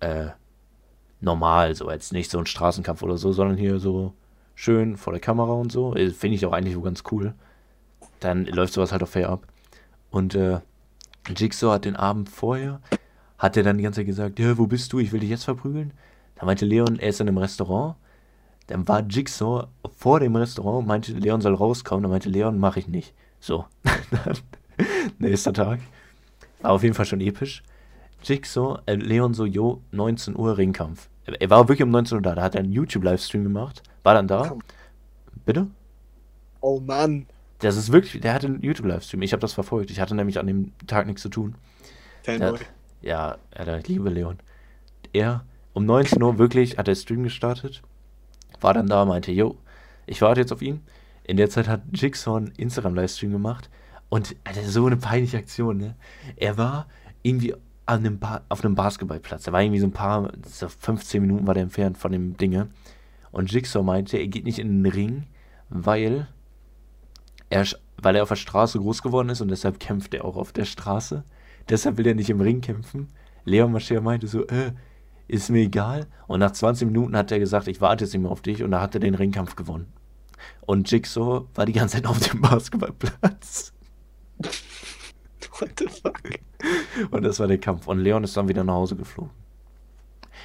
[0.00, 0.28] äh,
[1.20, 4.14] normal, so jetzt nicht so ein Straßenkampf oder so, sondern hier so
[4.54, 5.94] schön vor der Kamera und so.
[5.94, 7.34] Äh, finde ich auch eigentlich so ganz cool.
[8.20, 9.46] Dann läuft sowas halt auch fair ab.
[10.10, 10.60] Und äh,
[11.34, 12.80] Jigsaw hat den Abend vorher,
[13.38, 15.44] hat er dann die ganze Zeit gesagt, ja, wo bist du, ich will dich jetzt
[15.44, 15.92] verprügeln.
[16.36, 17.96] Da meinte Leon, er ist in einem Restaurant.
[18.70, 19.66] Dann war Jigsaw
[19.98, 22.04] vor dem Restaurant, meinte Leon soll rauskommen.
[22.04, 23.14] Dann meinte Leon, mach ich nicht.
[23.40, 23.64] So.
[25.18, 25.80] Nächster Tag.
[26.60, 27.64] War auf jeden Fall schon episch.
[28.22, 31.08] Jigsaw, äh, Leon so, jo, 19 Uhr Ringkampf.
[31.26, 32.36] Er war wirklich um 19 Uhr da.
[32.36, 33.82] Da hat er einen YouTube-Livestream gemacht.
[34.04, 34.56] War dann da.
[35.44, 35.66] Bitte?
[36.60, 37.26] Oh Mann.
[37.58, 39.22] Das ist wirklich, der hatte einen YouTube-Livestream.
[39.22, 39.90] Ich habe das verfolgt.
[39.90, 41.56] Ich hatte nämlich an dem Tag nichts zu tun.
[42.22, 42.60] Fanboy.
[43.02, 44.38] Ja, Alter, ich liebe Leon.
[45.12, 47.82] Er, um 19 Uhr wirklich, hat der Stream gestartet.
[48.60, 49.56] War dann da, meinte, yo,
[50.06, 50.82] ich warte jetzt auf ihn.
[51.24, 53.70] In der Zeit hat Jigsaw einen Instagram-Livestream gemacht.
[54.08, 55.94] Und, Alter, so eine peinliche Aktion, ne?
[56.36, 56.88] Er war
[57.22, 57.54] irgendwie
[57.86, 59.46] an einem auf einem Basketballplatz.
[59.46, 62.68] Er war irgendwie so ein paar, so 15 Minuten war der entfernt von dem Dinge.
[63.32, 65.24] Und Jigsaw meinte, er geht nicht in den Ring,
[65.68, 66.28] weil
[67.48, 67.64] er,
[67.96, 70.64] weil er auf der Straße groß geworden ist und deshalb kämpft er auch auf der
[70.64, 71.24] Straße.
[71.68, 73.08] Deshalb will er nicht im Ring kämpfen.
[73.44, 74.72] Leon Mascher meinte so, äh,
[75.30, 76.06] ist mir egal.
[76.26, 78.62] Und nach 20 Minuten hat er gesagt, ich warte jetzt nicht mehr auf dich.
[78.62, 79.86] Und da hat er den Ringkampf gewonnen.
[80.66, 83.72] Und Jigsaw war die ganze Zeit auf dem Basketballplatz.
[85.58, 86.20] What the fuck?
[87.10, 87.86] Und das war der Kampf.
[87.86, 89.30] Und Leon ist dann wieder nach Hause geflogen.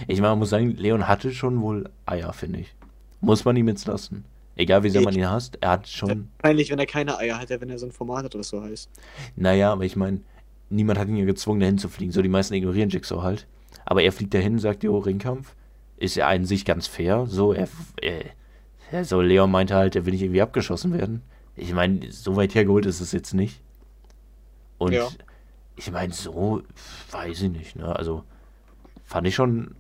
[0.08, 2.76] Ich meine, man muss sagen, Leon hatte schon wohl Eier, finde ich.
[3.22, 4.26] Muss man ihm jetzt lassen.
[4.58, 6.30] Egal wie sehr man ihn hasst, er hat schon.
[6.38, 8.90] Peinlich, wenn er keine Eier hat, wenn er so ein Format hat, was so heißt.
[9.36, 10.22] Naja, aber ich meine,
[10.70, 12.12] niemand hat ihn ja gezwungen, dahin zu fliegen.
[12.12, 13.48] So, die meisten ignorieren Jigsaw halt.
[13.84, 15.56] Aber er fliegt dahin, sagt, jo, Ringkampf.
[15.98, 17.26] Ist ja an sich ganz fair.
[17.28, 17.68] So, er,
[18.02, 21.22] er, so, Leon meinte halt, er will nicht irgendwie abgeschossen werden.
[21.56, 23.62] Ich meine, so weit hergeholt ist es jetzt nicht.
[24.78, 25.08] Und Ja.
[25.78, 26.62] ich meine, so,
[27.12, 27.96] weiß ich nicht, ne?
[27.96, 28.24] Also,
[29.06, 29.76] fand ich schon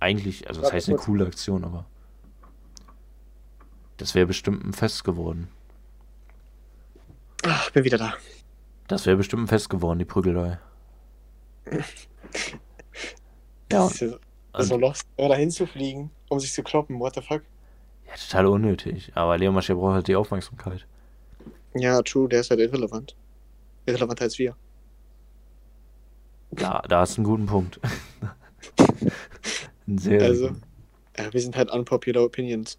[0.00, 1.86] eigentlich, also das heißt eine coole Aktion, aber
[3.96, 5.48] das wäre bestimmt ein Fest geworden.
[7.46, 8.14] Ach, bin wieder da.
[8.88, 10.58] Das wäre bestimmt ein Fest geworden, die Prügelei.
[13.70, 14.18] Ja, Das ist ja
[14.58, 17.42] so lost, aber da hinzufliegen, um sich zu kloppen, what the fuck?
[18.06, 19.12] ja, total unnötig.
[19.14, 20.86] Aber Leon Mascher braucht halt die Aufmerksamkeit.
[21.74, 23.16] Ja, true, der ist halt irrelevant.
[23.86, 24.56] Irrelevanter als wir.
[26.50, 27.80] Da, da hast du einen guten Punkt.
[29.86, 30.50] Ein sehr Also,
[31.18, 32.78] ja, wir sind halt unpopular opinions.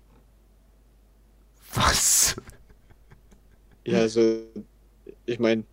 [1.76, 2.36] Was?
[3.86, 4.42] Ja, also,
[5.26, 5.66] ich meine,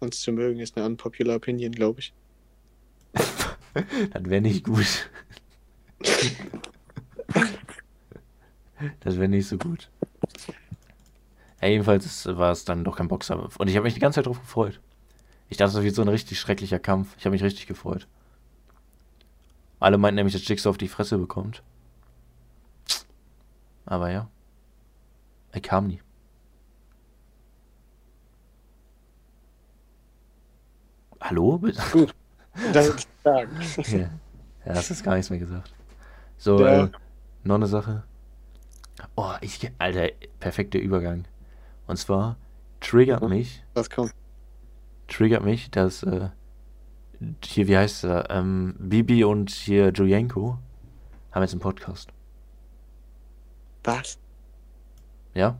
[0.00, 2.12] uns zu mögen ist eine unpopular opinion, glaube ich.
[4.12, 5.10] Das wäre nicht gut.
[9.00, 9.90] Das wäre nicht so gut.
[11.60, 13.48] Ja, jedenfalls war es dann doch kein Boxer.
[13.58, 14.80] Und ich habe mich die ganze Zeit drauf gefreut.
[15.48, 17.16] Ich dachte, das wird so ein richtig schrecklicher Kampf.
[17.18, 18.06] Ich habe mich richtig gefreut.
[19.80, 21.62] Alle meinten nämlich, dass Jigsaw auf die Fresse bekommt.
[23.86, 24.28] Aber ja.
[25.52, 26.00] Er kam nie.
[31.20, 31.58] Hallo?
[31.58, 32.14] Gut.
[32.72, 33.48] Das ist stark.
[33.88, 34.10] Ja, ja
[34.66, 35.72] hast jetzt gar nichts mehr gesagt.
[36.36, 36.84] So, Ja.
[36.84, 36.90] äh,
[37.44, 38.04] noch eine Sache.
[39.16, 40.08] Oh, ich, Alter,
[40.40, 41.24] perfekter Übergang.
[41.86, 42.36] Und zwar
[42.80, 43.28] triggert Mhm.
[43.30, 44.12] mich, Was kommt?
[45.06, 46.28] triggert mich, dass, äh,
[47.44, 50.58] hier, wie heißt er, ähm, Bibi und hier Julienko
[51.32, 52.10] haben jetzt einen Podcast.
[53.84, 54.18] Was?
[55.34, 55.58] Ja?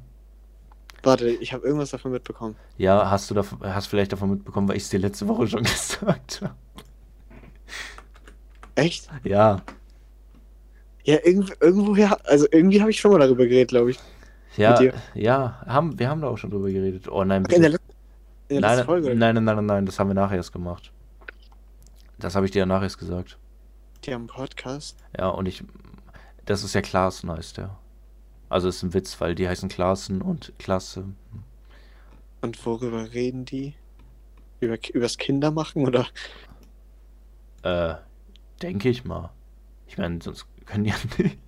[1.03, 2.57] Warte, ich habe irgendwas davon mitbekommen.
[2.77, 5.63] Ja, hast du davon, hast vielleicht davon mitbekommen, weil ich es dir letzte Woche schon
[5.65, 6.55] gesagt habe.
[8.79, 9.09] Echt?
[9.25, 9.63] Ja,
[11.05, 13.99] Ja, irgendwo, irgendwoher, also irgendwie habe ich schon mal darüber geredet, glaube ich.
[14.57, 14.79] ja,
[15.15, 17.09] ja, haben, wir haben da auch schon drüber geredet.
[17.09, 17.83] Oh nein, Ach, in der, bitte.
[17.85, 17.93] letzten,
[18.55, 19.15] in der Nein, Folge.
[19.15, 20.93] nein, nein, nein, nein, nein, das haben wir nachher erst gemacht.
[22.19, 23.39] Das habe ich dir ja nachher erst gesagt.
[24.05, 24.97] Die haben einen Podcast.
[25.17, 25.63] Ja, und ich.
[26.45, 27.79] Das ist ja Klaassen, heißt der.
[28.49, 31.05] Also ist ein Witz, weil die heißen Klaassen und Klasse.
[32.41, 33.75] Und worüber reden die?
[34.61, 36.07] Über, übers Kindermachen oder?
[37.63, 37.95] Äh,
[38.63, 39.31] denke ich mal.
[39.87, 41.39] Ich meine, sonst können die ja nicht.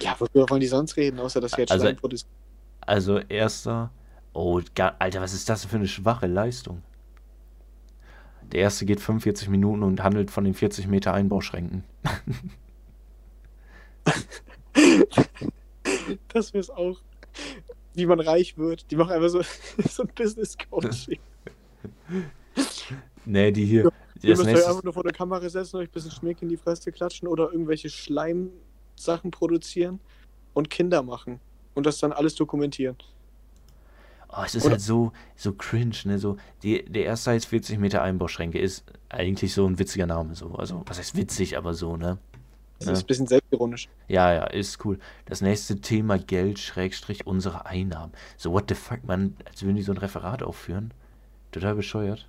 [0.00, 2.30] Ja, worüber wollen die sonst reden, außer dass sie jetzt Also- produzieren?
[2.84, 3.90] Also, erster.
[4.32, 4.60] Oh,
[4.98, 6.82] Alter, was ist das für eine schwache Leistung?
[8.50, 11.84] Der erste geht 45 Minuten und handelt von den 40 Meter Einbauschränken.
[16.28, 16.98] Das wäre auch,
[17.94, 18.90] wie man reich wird.
[18.90, 19.42] Die machen einfach so,
[19.88, 21.18] so ein Business-Coaching.
[23.24, 23.90] Nee, die hier.
[24.22, 26.48] Ihr müsst euch nächste, einfach nur vor der Kamera setzen, euch ein bisschen Schmick in
[26.48, 30.00] die Fresse klatschen oder irgendwelche Schleimsachen produzieren
[30.54, 31.40] und Kinder machen.
[31.74, 32.96] und das dann alles dokumentieren.
[34.28, 36.18] Oh, es ist Oder- halt so, so cringe, ne?
[36.18, 40.54] So, die, der erste heißt 40 Meter Einbauschränke ist eigentlich so ein witziger Name, so.
[40.54, 42.18] Also, was heißt witzig, aber so, ne?
[42.78, 42.92] Das Ja.
[42.94, 43.88] ist ein bisschen selbstironisch.
[44.08, 44.98] Ja, ja, ist cool.
[45.26, 48.12] Das nächste Thema Geld, Schrägstrich, unsere Einnahmen.
[48.36, 50.92] So, what the fuck, man, als würden die so ein Referat aufführen.
[51.52, 52.28] Total bescheuert.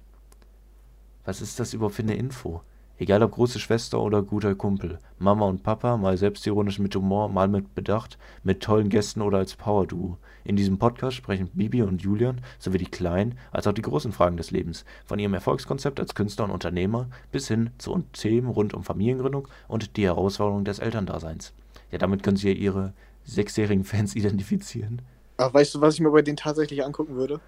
[1.25, 2.61] Was ist das überhaupt für eine Info?
[2.97, 4.99] Egal ob große Schwester oder guter Kumpel.
[5.17, 9.55] Mama und Papa, mal selbstironisch mit Humor, mal mit Bedacht, mit tollen Gästen oder als
[9.55, 10.17] Power-Duo.
[10.43, 14.37] In diesem Podcast sprechen Bibi und Julian sowie die kleinen als auch die großen Fragen
[14.37, 14.85] des Lebens.
[15.05, 19.97] Von ihrem Erfolgskonzept als Künstler und Unternehmer bis hin zu Themen rund um Familiengründung und
[19.97, 21.53] die Herausforderungen des Elterndaseins.
[21.91, 22.93] Ja, damit können sie ja ihre
[23.23, 25.01] sechsjährigen Fans identifizieren.
[25.37, 27.39] Aber weißt du, was ich mir bei denen tatsächlich angucken würde?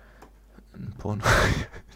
[0.74, 1.24] Ein Porno.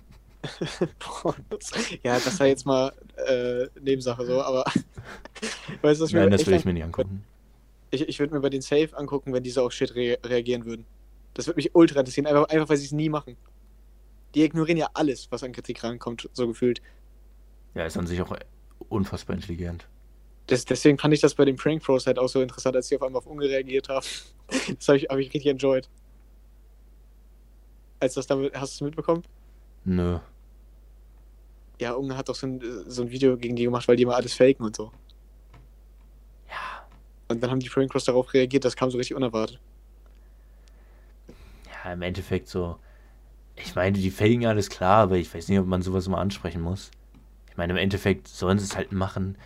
[1.00, 1.72] Pornos.
[2.04, 2.94] ja, das war jetzt mal
[3.28, 4.64] äh, Nebensache so, aber
[5.82, 7.24] weißt du, was Nein, das will ich mir nicht angucken.
[7.92, 10.86] Ich, ich würde mir bei den Safe angucken, wenn diese auf Shit re reagieren würden.
[11.34, 13.36] Das würde mich ultra interessieren, einfach, einfach weil sie es nie machen.
[14.36, 16.82] Die ignorieren ja alles, was an Kritik rankommt, so gefühlt.
[17.74, 18.36] Ja, ist an sich auch
[18.90, 19.88] unfassbar intelligent.
[20.48, 22.96] Das, deswegen fand ich das bei den Prank Pros halt auch so interessant, als sie
[22.96, 24.06] auf einmal auf Unge reagiert haben.
[24.80, 25.88] Das habe ich, hab ich richtig enjoyed.
[28.00, 29.22] Als das damit, hast du es mitbekommen?
[29.90, 30.20] Nö.
[31.80, 34.16] Ja, Unge hat doch so ein, so ein Video gegen die gemacht, weil die immer
[34.16, 34.92] alles faken und so.
[36.48, 36.86] Ja.
[37.28, 39.60] Und dann haben die Prank Pros darauf reagiert, das kam so richtig unerwartet.
[41.84, 42.78] Ja, im Endeffekt so.
[43.56, 46.62] Ich meine, die faken alles klar, aber ich weiß nicht, ob man sowas mal ansprechen
[46.62, 46.92] muss.
[47.50, 49.40] Ich meine, im Endeffekt sollen sie es halt machen.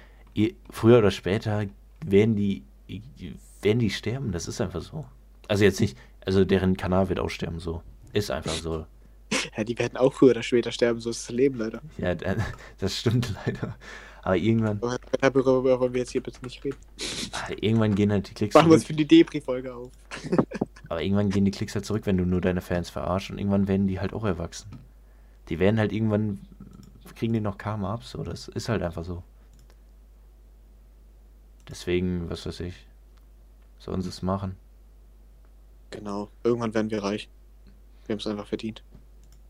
[0.69, 1.67] Früher oder später
[2.05, 2.63] werden die,
[3.61, 4.33] werden die sterben.
[4.33, 5.05] Das ist einfach so.
[5.47, 7.81] Also jetzt nicht, also deren Kanal wird aussterben, so.
[8.11, 8.85] Ist einfach so.
[9.57, 11.81] Ja, die werden auch früher oder später sterben, so ist das Leben leider.
[11.97, 12.35] Ja, da-
[12.79, 13.75] das stimmt leider.
[14.21, 16.77] Aber irgendwann, Aber darüber wollen wir jetzt hier bitte nicht reden.
[17.59, 19.91] irgendwann gehen halt die Klicks Machen wir uns für die Depri-Folge auf.
[20.89, 23.67] Aber irgendwann gehen die Klicks halt zurück, wenn du nur deine Fans verarschst und irgendwann
[23.67, 24.79] werden die halt auch erwachsen.
[25.49, 26.39] Die werden halt irgendwann,
[27.15, 29.23] kriegen die noch Karma ab, so, das ist halt einfach so.
[31.69, 32.85] Deswegen, was weiß ich,
[33.79, 34.55] sollen sie es machen.
[35.91, 37.29] Genau, irgendwann werden wir reich.
[38.05, 38.83] Wir haben es einfach verdient.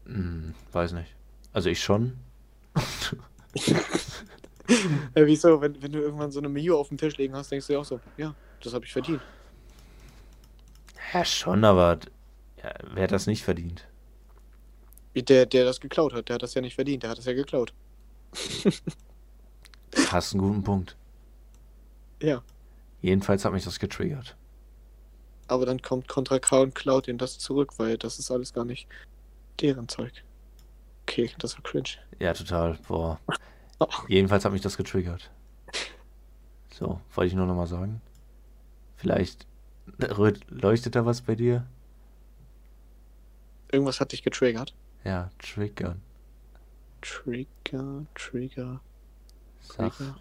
[0.06, 1.14] Hm, weiß nicht.
[1.52, 2.18] Also ich schon.
[5.14, 7.68] Äh, wieso, wenn, wenn du irgendwann so eine Mio auf dem Tisch liegen hast, denkst
[7.68, 9.22] du dir auch so, ja, das habe ich verdient.
[11.14, 12.00] Ja, schon, aber
[12.64, 13.88] ja, wer hat das nicht verdient?
[15.16, 17.34] Der, der das geklaut hat, der hat das ja nicht verdient, der hat das ja
[17.34, 17.74] geklaut.
[20.08, 20.96] Hast einen guten Punkt.
[22.22, 22.42] Ja.
[23.02, 24.36] Jedenfalls hat mich das getriggert.
[25.48, 28.66] Aber dann kommt Contra K und klaut ihnen das zurück, weil das ist alles gar
[28.66, 28.88] nicht
[29.60, 30.24] deren Zeug.
[31.04, 31.98] Okay, das war cringe.
[32.20, 32.78] Ja, total.
[32.88, 33.20] Boah.
[33.80, 33.88] Oh.
[34.08, 35.30] Jedenfalls hat mich das getriggert.
[36.72, 38.02] So, wollte ich nur noch mal sagen.
[38.96, 39.46] Vielleicht
[40.50, 41.66] leuchtet da was bei dir?
[43.72, 44.74] Irgendwas hat dich getriggert.
[45.04, 46.02] Ja, triggern.
[47.02, 48.80] Trigger, Trigger,
[49.60, 50.16] Sach Trigger.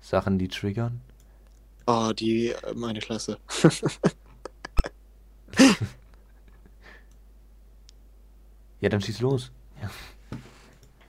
[0.00, 1.00] Sachen, die triggern?
[1.86, 3.38] Oh, die, äh, meine Klasse.
[8.84, 9.50] Ja, dann schieß los.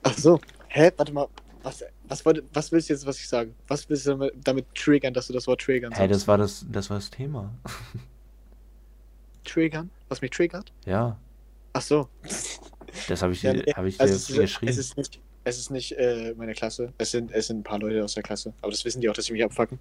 [0.02, 0.40] Ach so.
[0.68, 0.90] Hä?
[0.96, 1.28] Warte mal.
[1.62, 3.52] Was, was, was willst du jetzt, was ich sage?
[3.68, 6.28] Was willst du damit, damit triggern, dass du das Wort triggern Hä, das sagst?
[6.28, 7.52] war das, das war das Thema.
[9.44, 9.90] Triggern?
[10.08, 10.72] Was mich triggert?
[10.86, 11.18] Ja,
[11.74, 12.08] Ach so.
[13.08, 14.70] das habe ich Ja, dir, nee, hab ich Also dir es, ist, geschrieben.
[14.70, 16.94] es ist nicht, es ist nicht äh, meine Klasse.
[16.96, 18.54] Es sind, es sind ein paar Leute aus der Klasse.
[18.62, 19.78] Aber das wissen die auch, dass sie mich abfacken.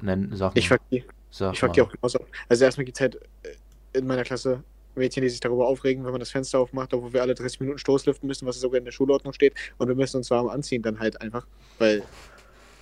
[0.00, 0.58] Nenn, sag mal.
[0.60, 1.02] Ich fuck die.
[1.30, 1.74] sag Ich fuck mal.
[1.74, 2.20] die auch genauso.
[2.48, 4.62] Also erstmal gibt es halt äh, in meiner Klasse
[4.96, 7.78] Mädchen, die sich darüber aufregen, wenn man das Fenster aufmacht, obwohl wir alle 30 Minuten
[7.78, 9.54] Stoßlüften müssen, was sogar in der Schulordnung steht.
[9.78, 11.46] Und wir müssen uns warm anziehen dann halt einfach,
[11.78, 12.02] weil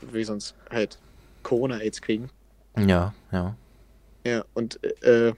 [0.01, 0.99] wir sonst halt
[1.43, 2.31] Corona-Aids kriegen.
[2.77, 3.57] Ja, ja.
[4.27, 5.33] Ja, und äh,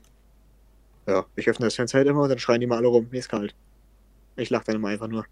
[1.07, 3.19] ja, ich öffne das Fenster halt immer und dann schreien die mal alle rum, mir
[3.19, 3.55] ist kalt.
[4.37, 5.25] Ich lach dann immer einfach nur.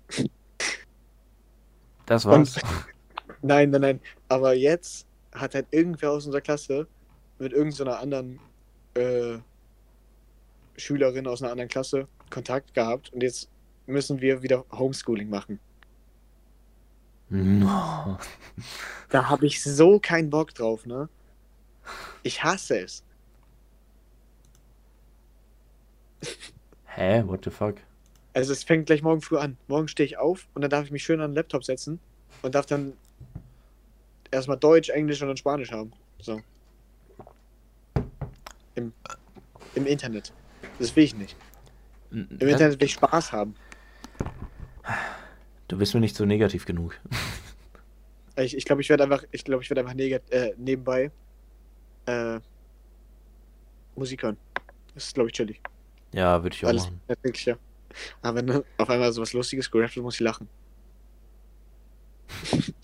[2.06, 2.58] Das war's.
[3.42, 4.00] Nein, nein, nein.
[4.28, 6.86] Aber jetzt hat halt irgendwer aus unserer Klasse
[7.38, 8.40] mit irgendeiner anderen
[8.94, 9.36] äh,
[10.76, 13.48] Schülerin aus einer anderen Klasse Kontakt gehabt und jetzt
[13.86, 15.60] müssen wir wieder Homeschooling machen.
[17.28, 18.18] No.
[19.08, 21.08] Da habe ich so keinen Bock drauf, ne?
[22.22, 23.02] Ich hasse es.
[26.86, 27.76] Hä, what the fuck?
[28.34, 29.56] Also es fängt gleich morgen früh an.
[29.68, 32.00] Morgen stehe ich auf und dann darf ich mich schön an den Laptop setzen
[32.42, 32.94] und darf dann
[34.30, 35.92] erstmal Deutsch, Englisch und dann Spanisch haben.
[36.20, 36.40] So.
[38.74, 38.92] Im,
[39.74, 40.32] Im Internet.
[40.78, 41.36] Das will ich nicht.
[42.10, 43.54] Im das- Internet will ich Spaß haben.
[45.68, 46.98] Du bist mir nicht so negativ genug.
[48.36, 51.12] Ich, ich glaube, ich werde einfach, ich glaube, ich werde einfach äh, nebenbei
[52.06, 52.40] äh,
[53.94, 54.36] Musik hören.
[54.92, 55.60] Das ist, glaube ich, chillig.
[56.12, 57.00] Ja, würde ich auch Alles machen.
[57.06, 57.56] erträglicher.
[58.22, 60.48] Aber wenn dann auf einmal sowas Lustiges gerappt wird, muss ich lachen.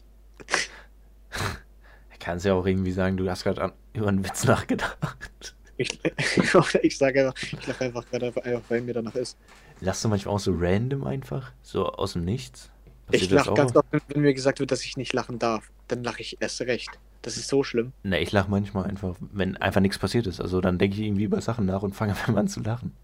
[2.21, 5.57] Kannst ja auch irgendwie sagen, du hast gerade über einen Witz nachgedacht.
[5.81, 5.99] Ich,
[6.83, 9.39] ich sage einfach, ich lache einfach gerade einfach, weil mir danach ist.
[9.81, 11.53] Lachst du manchmal auch so random einfach?
[11.63, 12.71] So aus dem Nichts?
[13.11, 15.71] Ich das lache ganz oft, wenn- mir gesagt wird, dass ich nicht lachen darf.
[15.89, 16.91] Dann lache ich erst recht.
[17.23, 17.93] Das ist so schlimm.
[18.03, 20.41] Ne, ich lache manchmal einfach, wenn einfach nichts passiert ist.
[20.41, 22.95] Also dann denke ich irgendwie über Sachen nach und fange einfach an zu lachen.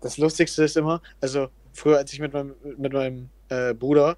[0.00, 4.16] Das Lustigste ist immer, also früher, als ich mit meinem, mit meinem äh, Bruder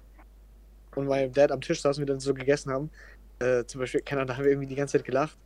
[0.95, 2.91] und meinem Dad am Tisch saßen, wir dann so gegessen haben,
[3.39, 5.37] äh, zum Beispiel, keine Ahnung, da haben wir irgendwie die ganze Zeit gelacht.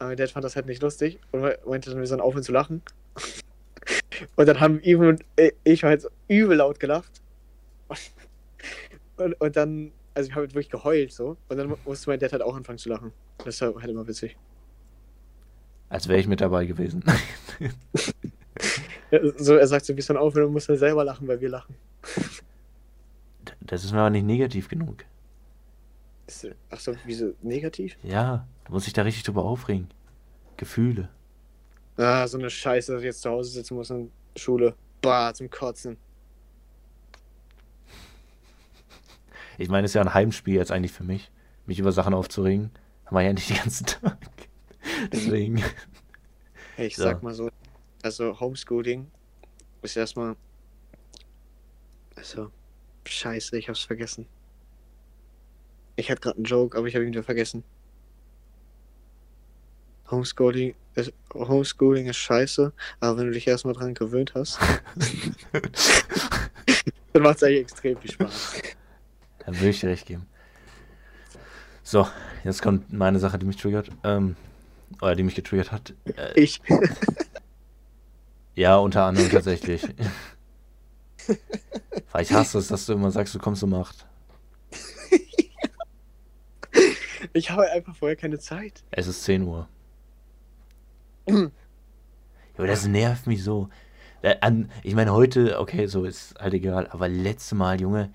[0.00, 2.42] Aber mein Dad fand das halt nicht lustig und me- meinte dann, wir sollen aufhören
[2.42, 2.82] zu lachen.
[4.36, 7.10] Und dann haben Ivan und äh, ich halt so übel laut gelacht.
[9.16, 11.36] Und, und dann, also ich habe halt wirklich geheult so.
[11.48, 13.12] Und dann musste mein Dad halt auch anfangen zu lachen.
[13.44, 14.36] Das war halt immer witzig.
[15.90, 17.04] Als wäre ich mit dabei gewesen.
[19.10, 21.48] Ja, So, er sagt so, wir sollen aufhören und muss dann selber lachen, weil wir
[21.48, 21.74] lachen.
[23.60, 25.04] Das ist mir aber nicht negativ genug.
[26.70, 27.96] Ach so, wieso negativ?
[28.02, 29.88] Ja, du musst dich da richtig drüber aufregen.
[30.56, 31.08] Gefühle.
[31.96, 34.74] Ah, so eine Scheiße, dass ich jetzt zu Hause sitzen muss in Schule.
[35.02, 35.96] Bah, zum Kotzen.
[39.58, 41.30] Ich meine, es ist ja ein Heimspiel jetzt eigentlich für mich,
[41.66, 42.70] mich über Sachen aufzuregen.
[43.06, 44.18] Haben wir ja nicht den ganzen Tag.
[45.12, 45.62] Deswegen.
[46.76, 47.02] Hey, ich So.
[47.02, 47.50] sag mal so,
[48.02, 49.10] also Homeschooling
[49.82, 50.36] ist erstmal.
[52.16, 52.50] Also,
[53.06, 54.26] scheiße, ich hab's vergessen.
[56.00, 57.62] Ich hatte gerade einen Joke, aber ich habe ihn wieder vergessen.
[60.10, 64.58] Homeschooling ist, Homeschooling ist scheiße, aber wenn du dich erstmal dran gewöhnt hast,
[67.12, 68.62] dann macht's eigentlich extrem viel Spaß.
[69.44, 70.26] Dann würde ich dir recht geben.
[71.82, 72.08] So,
[72.44, 73.90] jetzt kommt meine Sache, die mich triggert.
[74.02, 74.36] Ähm,
[75.02, 75.92] oder die mich getriggert hat.
[76.16, 76.62] Äh, Ich.
[78.54, 79.82] ja, unter anderem tatsächlich.
[82.12, 84.06] Weil ich hasse es, dass du immer sagst, du kommst um 8.
[87.32, 88.82] Ich habe einfach vorher keine Zeit.
[88.90, 89.68] Es ist 10 Uhr.
[91.28, 91.48] Ja,
[92.56, 93.68] aber das nervt mich so.
[94.22, 94.36] Äh,
[94.82, 98.10] Ich meine, heute, okay, so ist halt egal, aber letzte Mal, Junge,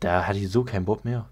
[0.00, 1.28] da hatte ich so keinen Bock mehr.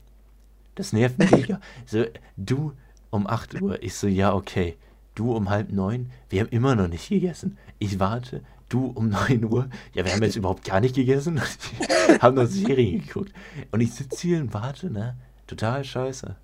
[0.74, 1.52] Das nervt mich.
[1.86, 2.04] So,
[2.36, 2.72] du
[3.10, 4.76] um 8 Uhr, ich so, ja, okay.
[5.14, 7.56] Du um halb neun, wir haben immer noch nicht gegessen.
[7.78, 11.40] Ich warte, du um 9 Uhr, ja, wir haben jetzt überhaupt gar nicht gegessen.
[12.20, 13.32] haben noch Serien geguckt.
[13.70, 15.16] Und ich sitze hier und warte, ne?
[15.46, 16.36] Total scheiße.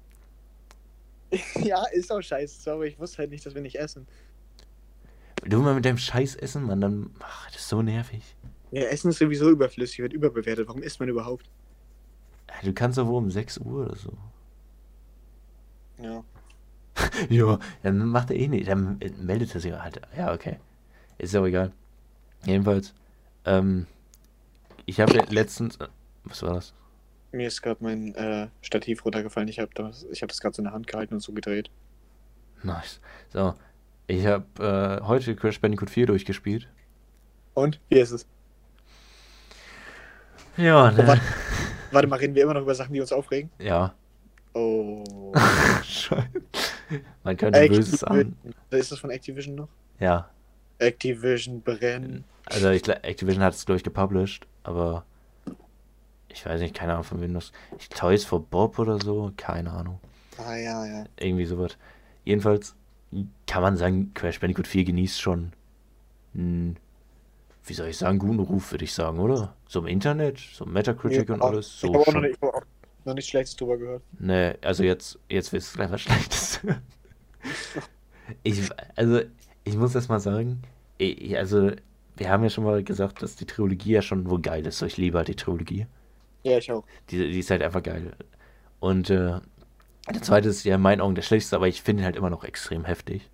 [1.63, 4.07] Ja, ist auch scheiße, aber ich wusste halt nicht, dass wir nicht essen.
[5.45, 8.37] Du mal mit deinem Scheiß essen, Mann, dann, ach, das ist so nervig.
[8.71, 10.69] Ja, Essen ist sowieso überflüssig, wird überbewertet.
[10.69, 11.51] Warum isst man überhaupt?
[12.63, 14.13] Du kannst doch wohl um 6 Uhr oder so.
[15.99, 16.25] Ja.
[17.29, 18.69] Ja, dann macht er eh nicht.
[18.69, 20.01] Dann meldet er sich halt.
[20.17, 20.59] Ja, okay.
[21.19, 21.73] Ist ja auch egal.
[22.45, 22.95] Jedenfalls,
[23.45, 23.87] ähm,
[24.87, 25.77] ich habe letztens.
[25.77, 25.89] äh,
[26.25, 26.75] Was war das?
[27.33, 29.49] Mir ist gerade mein äh, Stativ runtergefallen.
[29.49, 31.71] Ich habe das, ich hab das gerade so in der Hand gehalten und so gedreht.
[32.63, 33.01] Nice.
[33.33, 33.55] So,
[34.07, 34.45] ich habe
[35.03, 36.69] äh, heute Crash Bandicoot 4 durchgespielt.
[37.55, 37.81] Und?
[37.89, 38.27] Wie ist es?
[40.57, 41.07] Ja, Oh, ne?
[41.07, 41.23] warte,
[41.91, 43.51] warte mal, reden wir immer noch über Sachen, die uns aufregen?
[43.59, 43.95] Ja.
[44.55, 45.33] Oh.
[45.83, 46.29] Scheiße.
[47.25, 48.37] Man könnte Böses an.
[48.71, 49.69] Ist das von Activision noch?
[49.99, 50.29] Ja.
[50.79, 52.25] Activision brennen.
[52.47, 55.07] Also, ich, Activision hat es, glaube ich, gepublished, aber.
[56.33, 57.53] Ich weiß nicht, keine Ahnung von das.
[57.79, 60.01] Ich Toys for Bob oder so, keine Ahnung.
[60.39, 61.05] Ah, ja, ja.
[61.19, 61.77] Irgendwie sowas.
[62.25, 62.75] Jedenfalls
[63.47, 65.53] kann man sagen, Crash Bandicoot 4 genießt schon
[66.35, 66.79] einen,
[67.67, 69.55] wie soll ich sagen, guten Ruf, würde ich sagen, oder?
[69.69, 71.67] So im Internet, so Metacritic und Ja, alles.
[71.75, 72.23] Ich So habe auch, noch schon.
[72.23, 72.63] nicht- ich hab auch
[73.05, 74.03] noch nichts Schlechtes drüber gehört.
[74.19, 76.61] Nee, also jetzt, jetzt willst du gleich was Schlechtes.
[78.45, 78.63] Ich,
[78.97, 79.21] also,
[79.65, 80.63] ich muss das mal sagen,
[80.99, 81.73] ich, also,
[82.17, 84.79] wir haben ja schon mal gesagt, dass die Trilogie ja schon wohl geil ist.
[84.79, 85.87] So, ich liebe halt die Trilogie.
[86.43, 86.85] Ja, ich auch.
[87.11, 88.13] Die, die ist halt einfach geil.
[88.81, 89.41] Und äh,
[90.11, 92.31] der zweite ist ja in meinen Augen der schlechteste, aber ich finde ihn halt immer
[92.31, 93.31] noch extrem heftig.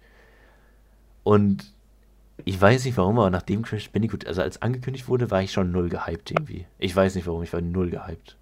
[1.24, 1.72] Und
[2.44, 5.72] ich weiß nicht warum, aber nachdem Crash Bandicoot, also als angekündigt wurde, war ich schon
[5.72, 6.66] null gehypt irgendwie.
[6.78, 8.36] Ich weiß nicht warum, ich war null gehypt.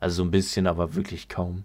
[0.00, 1.64] Also so ein bisschen, aber wirklich kaum.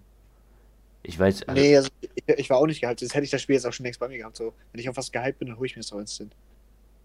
[1.02, 3.00] Ich weiß, also, Nee, also ich, ich war auch nicht gehypt.
[3.00, 4.36] Jetzt hätte ich das Spiel jetzt auch schon längst bei mir gehabt.
[4.36, 4.52] So.
[4.72, 6.34] Wenn ich auf was gehypt bin, dann hole ich mir das doch instant.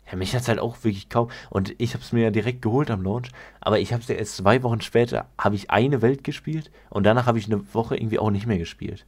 [0.10, 1.30] Ja, mich hat's halt auch wirklich kaum.
[1.50, 3.30] Und ich habe es mir ja direkt geholt am Launch,
[3.60, 7.06] aber ich habe es ja erst zwei Wochen später, habe ich eine Welt gespielt und
[7.06, 9.06] danach habe ich eine Woche irgendwie auch nicht mehr gespielt.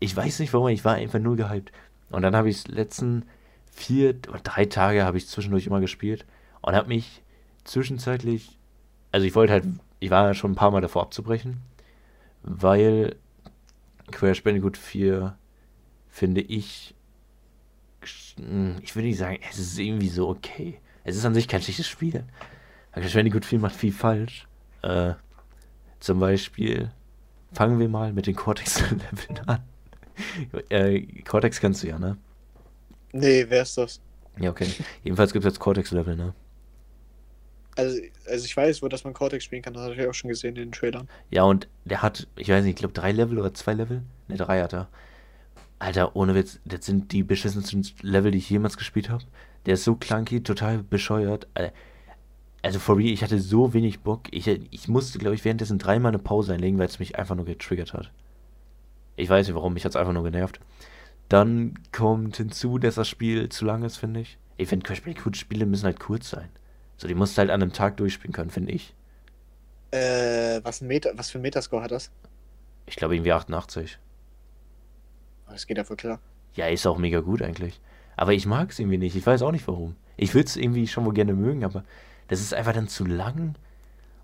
[0.00, 1.72] Ich weiß nicht warum, ich war einfach null gehypt.
[2.10, 3.24] Und dann habe ich es letzten
[3.72, 6.24] vier oder drei Tage habe ich zwischendurch immer gespielt
[6.62, 7.22] und habe mich
[7.64, 8.58] zwischenzeitlich,
[9.12, 9.64] also ich wollte halt,
[10.00, 11.58] ich war schon ein paar Mal davor abzubrechen,
[12.42, 13.16] weil
[14.10, 15.36] Crash Bandicoot 4,
[16.08, 16.94] finde ich,
[18.82, 20.78] ich würde nicht sagen, es ist irgendwie so okay.
[21.04, 22.24] Es ist an sich kein schlechtes Spiel.
[22.92, 24.46] Crash Bandicoot 4 macht viel falsch.
[24.82, 25.14] Äh,
[26.00, 26.90] zum Beispiel,
[27.52, 29.62] fangen wir mal mit den Cortex-Leveln an.
[30.70, 32.16] äh, Cortex kennst du ja, ne?
[33.12, 34.00] Nee, wer ist das?
[34.38, 34.66] Ja, okay.
[35.04, 36.34] Jedenfalls gibt es jetzt Cortex-Level, ne?
[37.76, 40.28] Also, also ich weiß, wo dass man Cortex spielen kann, das habe ich auch schon
[40.28, 41.08] gesehen in den Trailern.
[41.30, 44.02] Ja, und der hat, ich weiß nicht, ich glaube drei Level oder zwei Level?
[44.28, 44.88] Ne, drei hat er.
[45.78, 49.24] Alter, ohne Witz, das sind die beschissensten Level, die ich jemals gespielt habe.
[49.66, 51.48] Der ist so clunky, total bescheuert.
[52.62, 54.22] Also, for real, ich hatte so wenig Bock.
[54.30, 57.44] Ich, ich musste, glaube ich, währenddessen dreimal eine Pause einlegen, weil es mich einfach nur
[57.44, 58.10] getriggert hat.
[59.16, 60.60] Ich weiß nicht warum, mich hat es einfach nur genervt.
[61.28, 64.38] Dann kommt hinzu, dass das Spiel zu lang ist, finde ich.
[64.56, 66.48] Ich finde, Crash Bandicoot-Spiele müssen halt kurz sein.
[66.96, 68.94] So, die musst du halt an einem Tag durchspielen können, finde ich.
[69.90, 72.10] Äh, was, ein Meta, was für ein Metascore hat das?
[72.86, 73.98] Ich glaube irgendwie 88.
[75.48, 76.20] Das geht ja voll klar.
[76.54, 77.80] Ja, ist auch mega gut eigentlich.
[78.16, 79.14] Aber ich mag es irgendwie nicht.
[79.14, 79.94] Ich weiß auch nicht warum.
[80.16, 81.84] Ich würde es irgendwie schon wohl gerne mögen, aber
[82.28, 83.54] das ist einfach dann zu lang.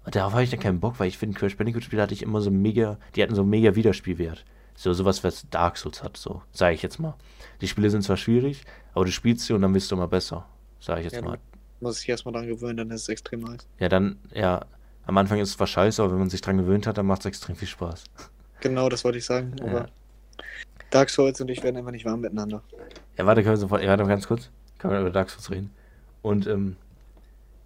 [0.04, 2.40] Und darauf habe ich dann keinen Bock, weil ich finde, Crash Bandicoot-Spiele hatte ich immer
[2.40, 4.44] so mega, die hatten so mega Wiederspielwert.
[4.74, 7.14] So sowas, was Dark Souls hat, so, sage ich jetzt mal.
[7.60, 8.64] Die Spiele sind zwar schwierig,
[8.94, 10.46] aber du spielst sie und dann bist du immer besser,
[10.80, 11.38] sage ich jetzt Ja, mal.
[11.80, 13.68] Muss ich erstmal dran gewöhnen, dann ist es extrem nice.
[13.78, 14.64] Ja, dann, ja,
[15.04, 17.20] am Anfang ist es zwar scheiße, aber wenn man sich dran gewöhnt hat, dann macht
[17.20, 18.04] es extrem viel Spaß.
[18.60, 19.54] Genau, das wollte ich sagen.
[19.64, 19.86] Ja.
[20.93, 22.62] Dark Souls und ich werden einfach nicht warm miteinander.
[23.16, 24.51] Ja, warte, können wir sofort, ja, warte mal ganz kurz.
[24.78, 25.70] Können wir über Dark Souls reden.
[26.22, 26.76] Und, ähm,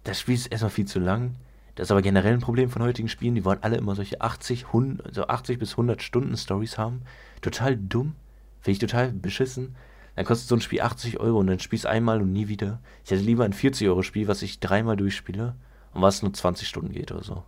[0.07, 1.35] das Spiel ist erstmal viel zu lang.
[1.75, 3.35] Das ist aber generell ein Problem von heutigen Spielen.
[3.35, 7.01] Die wollen alle immer solche 80, 100, so 80 bis 100 Stunden Stories haben.
[7.41, 8.15] Total dumm.
[8.61, 9.75] Finde ich total beschissen.
[10.15, 12.79] Dann kostet so ein Spiel 80 Euro und dann spielst du einmal und nie wieder.
[13.05, 15.55] Ich hätte lieber ein 40 Euro Spiel, was ich dreimal durchspiele
[15.93, 17.43] und was nur 20 Stunden geht oder so.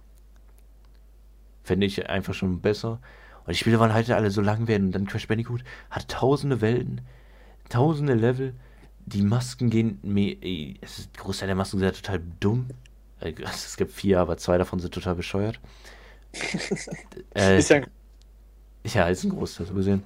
[1.63, 2.99] Finde ich einfach schon besser.
[3.45, 4.87] Und die Spiele waren halt alle so lang werden.
[4.87, 7.01] Und dann Crash Bandicoot hat tausende Welten,
[7.69, 8.53] tausende Level.
[9.05, 10.37] Die Masken gehen mir.
[10.81, 12.67] Es ist, der Großteil der Masken sind ja total dumm.
[13.19, 15.59] Äh, Es gibt vier, aber zwei davon sind total bescheuert.
[17.35, 17.81] äh, Ist ja
[18.85, 20.03] ja, ist ein Großteil so gesehen.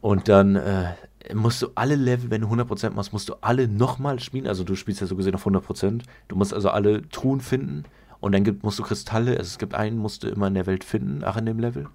[0.00, 0.94] Und dann äh,
[1.34, 4.46] musst du alle Level, wenn du 100% machst, musst du alle nochmal spielen.
[4.46, 6.02] Also du spielst ja so gesehen auf 100%.
[6.28, 7.84] Du musst also alle Truhen finden.
[8.22, 10.66] Und dann gibt, musst du Kristalle, also es gibt einen, musst du immer in der
[10.66, 11.88] Welt finden, ach in dem Level.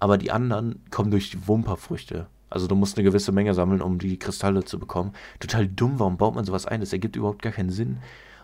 [0.00, 2.26] Aber die anderen kommen durch die Wumperfrüchte.
[2.48, 5.12] Also du musst eine gewisse Menge sammeln, um die Kristalle zu bekommen.
[5.40, 6.80] Total dumm, warum baut man sowas ein?
[6.80, 7.98] Das ergibt überhaupt gar keinen Sinn.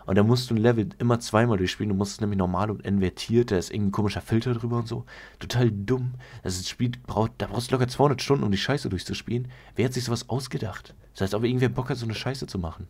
[0.05, 1.89] Und dann musst du ein Level immer zweimal durchspielen.
[1.89, 3.49] Du musst es nämlich normal und invertiert.
[3.49, 5.05] Da ist irgendein komischer Filter drüber und so.
[5.39, 6.13] Total dumm.
[6.43, 9.47] Das ist Spiel, braucht, da brauchst du locker 200 Stunden, um die Scheiße durchzuspielen.
[9.75, 10.93] Wer hat sich sowas ausgedacht?
[11.13, 12.87] Das heißt, ob irgendwer Bock hat, so eine Scheiße zu machen.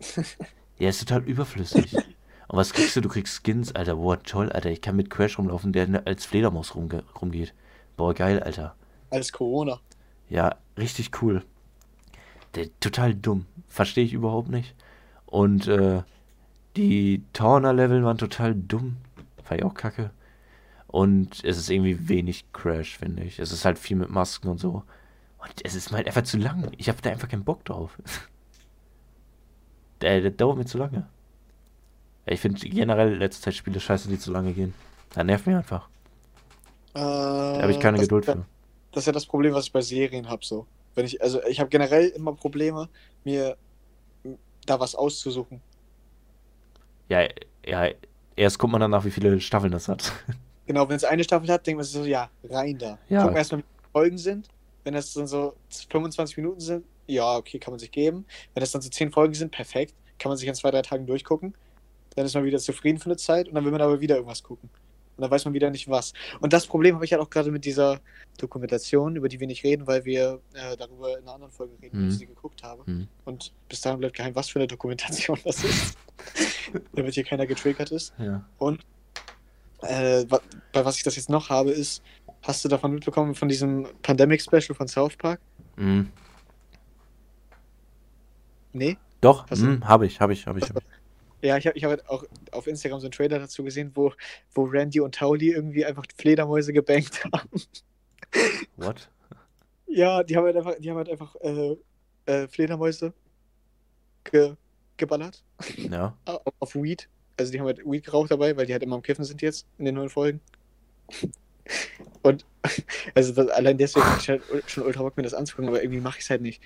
[0.78, 1.96] ja, ist total überflüssig.
[2.48, 3.00] Und was kriegst du?
[3.00, 3.96] Du kriegst Skins, Alter.
[3.96, 4.70] Boah, toll, Alter.
[4.70, 7.54] Ich kann mit Crash rumlaufen, der als Fledermaus rumge rumgeht.
[7.96, 8.74] Boah, geil, Alter.
[9.10, 9.80] als Corona.
[10.28, 11.44] Ja, richtig cool.
[12.54, 13.46] Der, total dumm.
[13.68, 14.74] Verstehe ich überhaupt nicht.
[15.26, 16.02] Und äh,
[16.76, 18.96] die Tawner-Level waren total dumm.
[19.42, 20.10] Fand ich auch kacke.
[20.86, 23.38] Und es ist irgendwie wenig Crash, finde ich.
[23.38, 24.84] Es ist halt viel mit Masken und so.
[25.38, 26.70] Und es ist halt einfach zu lang.
[26.76, 27.98] Ich habe da einfach keinen Bock drauf.
[30.00, 31.08] der, der dauert mir zu lange.
[32.26, 34.74] Ja, Ich finde generell letzte Zeit Spiele scheiße, die zu lange gehen.
[35.14, 35.88] Da nervt mir einfach.
[36.92, 38.44] Da habe ich keine das, Geduld für.
[38.92, 40.44] Das ist ja das Problem, was ich bei Serien habe.
[40.44, 40.66] So.
[40.94, 42.88] Wenn ich, also ich habe generell immer Probleme,
[43.24, 43.56] mir
[44.64, 45.60] da was auszusuchen.
[47.08, 47.28] Ja,
[47.64, 47.90] ja,
[48.34, 50.12] erst guckt man danach, wie viele Staffeln das hat.
[50.68, 52.98] Genau, wenn es eine Staffel hat, denkt man sich so, ja, rein da.
[53.08, 53.22] Ja.
[53.22, 54.48] Gucken erstmal, wie viele Folgen sind.
[54.82, 55.54] Wenn das dann so
[55.90, 58.26] 25 Minuten sind, ja, okay, kann man sich geben.
[58.52, 59.94] Wenn das dann so 10 Folgen sind, perfekt.
[60.18, 61.54] Kann man sich in zwei, drei Tagen durchgucken.
[62.16, 64.42] Dann ist man wieder zufrieden für eine Zeit und dann will man aber wieder irgendwas
[64.42, 64.68] gucken.
[65.16, 66.12] Und dann weiß man wieder nicht was.
[66.40, 68.00] Und das Problem habe ich halt auch gerade mit dieser
[68.38, 72.02] Dokumentation, über die wir nicht reden, weil wir äh, darüber in einer anderen Folge reden,
[72.02, 72.08] Mhm.
[72.08, 72.84] ich sie geguckt habe.
[72.84, 73.08] Hm.
[73.24, 75.96] Und bis dahin bleibt geheim, was für eine Dokumentation das ist.
[76.94, 78.12] Damit hier keiner getriggert ist.
[78.18, 78.44] Ja.
[78.58, 78.84] Und
[79.82, 82.02] äh, bei was ich das jetzt noch habe, ist,
[82.42, 85.40] hast du davon mitbekommen, von diesem Pandemic-Special von South Park?
[85.76, 86.10] Hm.
[88.74, 88.98] Nee?
[89.22, 90.68] Doch, hm, habe ich, habe ich, habe ich.
[90.68, 90.84] Hab ich.
[91.42, 94.12] Ja, ich habe ich hab halt auch auf Instagram so einen Trailer dazu gesehen, wo,
[94.54, 97.62] wo Randy und Tauli irgendwie einfach Fledermäuse gebankt haben.
[98.76, 99.08] What?
[99.86, 101.76] Ja, die haben halt einfach, die haben halt einfach äh,
[102.26, 103.12] äh, Fledermäuse
[104.24, 104.54] ge
[104.96, 105.44] geballert
[105.76, 106.16] Ja.
[106.58, 107.08] auf, Weed.
[107.36, 109.66] Also die haben halt Weed geraucht dabei, weil die halt immer am Kiffen sind jetzt
[109.78, 110.40] in den neuen Folgen.
[112.22, 112.46] Und
[113.14, 116.00] also das, allein deswegen hab ich halt schon ultra Bock, mir das anzugucken, aber irgendwie
[116.00, 116.62] mache ich es halt nicht.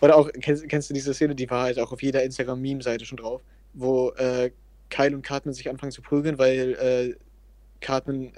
[0.00, 3.16] Oder auch, kennst, kennst du diese Szene, die war halt auch auf jeder Instagram-Meme-Seite schon
[3.16, 3.42] drauf,
[3.80, 4.50] wo äh,
[4.90, 7.14] Kyle und Cartman sich anfangen zu prügeln, weil äh,
[7.80, 8.32] Cartman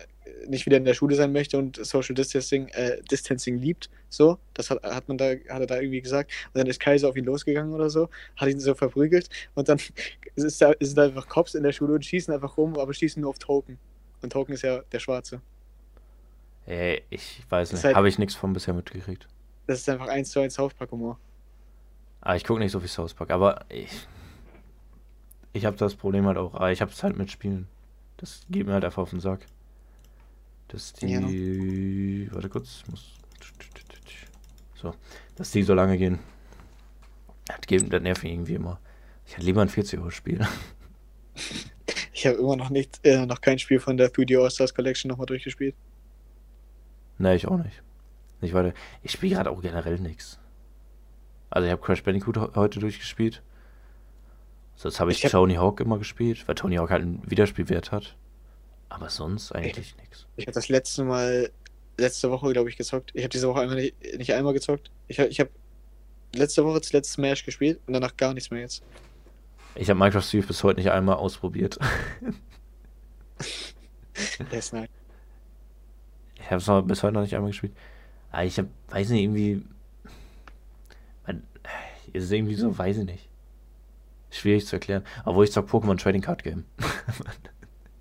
[0.46, 3.90] nicht wieder in der Schule sein möchte und Social Distancing, äh, Distancing liebt.
[4.08, 6.30] So, das hat, hat man da, hat er da irgendwie gesagt.
[6.52, 9.78] Und dann ist Kaiser auf ihn losgegangen oder so, hat ihn so verprügelt und dann
[10.36, 13.20] ist da, sind da einfach Cops in der Schule und schießen einfach rum, aber schießen
[13.20, 13.78] nur auf Token.
[14.22, 15.40] Und Token ist ja der Schwarze.
[16.66, 17.84] Ey, ich weiß nicht.
[17.84, 19.26] halt- Habe ich nichts von bisher mitgekriegt.
[19.66, 21.18] Das ist einfach eins zu eins South Park Humor.
[22.20, 23.90] Ah, ich gucke nicht so viel South Park, aber ich.
[25.52, 26.54] Ich habe das Problem halt auch.
[26.54, 27.66] ah, Ich habe es halt mit Spielen.
[28.18, 29.46] Das geht mir halt einfach auf den Sack.
[30.68, 32.28] Dass die.
[32.32, 32.82] Warte kurz.
[32.84, 33.12] Ich muss.
[34.74, 34.94] So.
[35.36, 36.18] Dass die so lange gehen.
[37.46, 38.78] Das, geht, das nervt mich irgendwie immer.
[39.26, 40.46] Ich hätte lieber ein 40-Euro-Spiel.
[42.12, 45.24] Ich habe immer noch nicht, äh, noch kein Spiel von der 3D All-Stars Collection nochmal
[45.24, 45.74] durchgespielt.
[47.16, 47.82] Nee, ich auch nicht.
[48.42, 48.74] Nicht weiter.
[49.02, 50.38] Ich spiele gerade auch generell nichts.
[51.48, 53.42] Also ich habe Crash Bandicoot he- heute durchgespielt.
[54.80, 57.92] Sonst habe ich, Ich hab- Tony Hawk immer gespielt, weil Tony Hawk halt einen Wiederspielwert
[57.92, 58.16] hat.
[58.88, 60.26] Aber sonst eigentlich nichts.
[60.36, 61.50] Ich habe das letzte Mal,
[61.98, 63.10] letzte Woche, glaube ich, gezockt.
[63.12, 64.90] Ich habe diese Woche einmal nicht, nicht einmal gezockt.
[65.06, 65.50] Ich, hab- ich habe
[66.34, 68.82] letzte Woche zuletzt Smash gespielt und danach gar nichts mehr jetzt.
[69.74, 71.78] Ich habe Minecraft Steve bis heute nicht einmal ausprobiert.
[74.50, 74.88] Der ist nice.
[76.36, 77.74] Ich habe es bis heute noch nicht einmal gespielt.
[78.32, 79.62] Aber ich habe, weiß nicht, irgendwie.
[81.26, 81.42] Man,
[82.14, 83.29] es ist irgendwie so, weiß ich nicht.
[84.30, 85.04] Schwierig zu erklären.
[85.24, 86.64] Obwohl ich sag Pokémon Trading Card Game.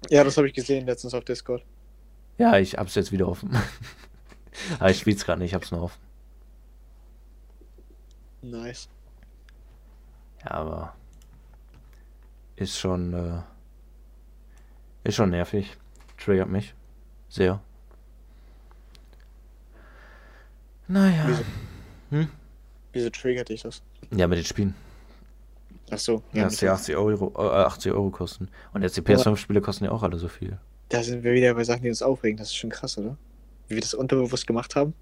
[0.10, 1.64] Ja, das habe ich gesehen letztens auf Discord.
[2.38, 3.52] ja, ich hab's jetzt wieder offen.
[4.80, 6.00] Aber ich spiel's gerade nicht, ich hab's nur offen.
[8.42, 8.88] Nice.
[10.46, 10.96] Ja, aber
[12.56, 13.42] ist schon äh,
[15.04, 15.76] ist schon nervig.
[16.18, 16.74] Triggert mich
[17.28, 17.62] sehr.
[20.88, 21.26] Naja.
[21.28, 21.44] Wieso?
[22.12, 22.30] Hm?
[22.94, 23.84] Wieso triggert dich das?
[24.12, 24.76] Ja, mit den Spielen.
[25.92, 26.24] Ach so.
[26.34, 28.50] Ja, dass die dem- 80 Euro, äh, 80 Euro kosten.
[28.74, 30.58] Und jetzt die PS5-Spiele kosten ja auch alle so viel.
[30.90, 32.38] Da sind wir wieder bei Sachen, die uns aufregen.
[32.38, 33.18] Das ist schon krass, oder?
[33.68, 34.94] Wie wir das unterbewusst gemacht haben.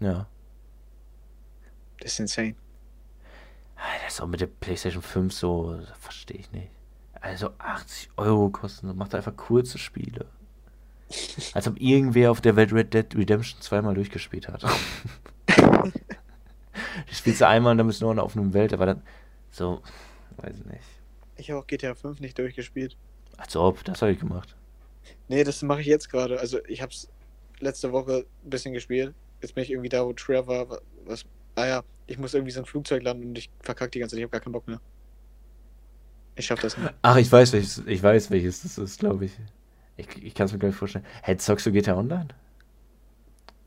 [0.00, 0.26] Ja.
[2.00, 2.54] Das ist insane.
[3.76, 6.68] Ah, Das ist auch mit der PlayStation 5 so, verstehe ich nicht.
[7.20, 10.26] Also 80 Euro kosten, macht einfach kurze Spiele.
[11.54, 14.64] Als ob irgendwer auf der Welt Red Dead Redemption zweimal durchgespielt hat.
[17.10, 19.02] Die spielst du einmal und dann bist du nur in einer offenen Welt, aber dann
[19.58, 19.82] so,
[20.38, 20.84] weiß ich nicht.
[21.36, 22.96] Ich habe auch GTA 5 nicht durchgespielt.
[23.36, 24.56] Als ob, das habe ich gemacht.
[25.28, 26.40] Nee, das mache ich jetzt gerade.
[26.40, 27.08] Also ich habe es
[27.60, 29.14] letzte Woche ein bisschen gespielt.
[29.40, 30.80] Jetzt bin ich irgendwie da, wo Trevor war.
[31.04, 34.14] Was, ah ja, ich muss irgendwie so ein Flugzeug landen und ich verkacke die ganze
[34.14, 34.20] Zeit.
[34.20, 34.80] Ich habe gar keinen Bock mehr.
[36.36, 36.92] Ich schaff das nicht.
[37.02, 39.32] Ach, ich weiß welches, ich weiß welches das ist, glaube ich.
[39.96, 41.04] Ich, ich kann es mir gar nicht vorstellen.
[41.22, 42.28] Hey, zockst du GTA Online?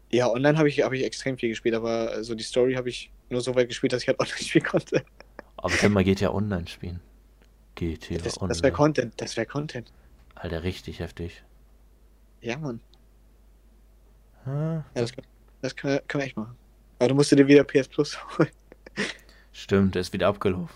[0.10, 3.12] Ja, online habe ich, hab ich extrem viel gespielt, aber so die Story habe ich
[3.30, 5.04] nur so weit gespielt, dass ich halt online spielen konnte.
[5.62, 7.00] Aber wir können mal GTA Online spielen.
[7.76, 8.50] GTA Das, Online.
[8.50, 9.14] das wäre Content.
[9.18, 9.92] Das wäre Content.
[10.36, 11.44] Alter, richtig heftig.
[12.42, 12.82] Ja, Mann.
[14.46, 15.26] Ja, das, kann-
[15.62, 16.56] das können, wir, können wir echt machen.
[17.00, 18.50] Aber du musst dir wieder PS Plus holen.
[19.54, 20.76] Stimmt, der ist wieder abgelaufen.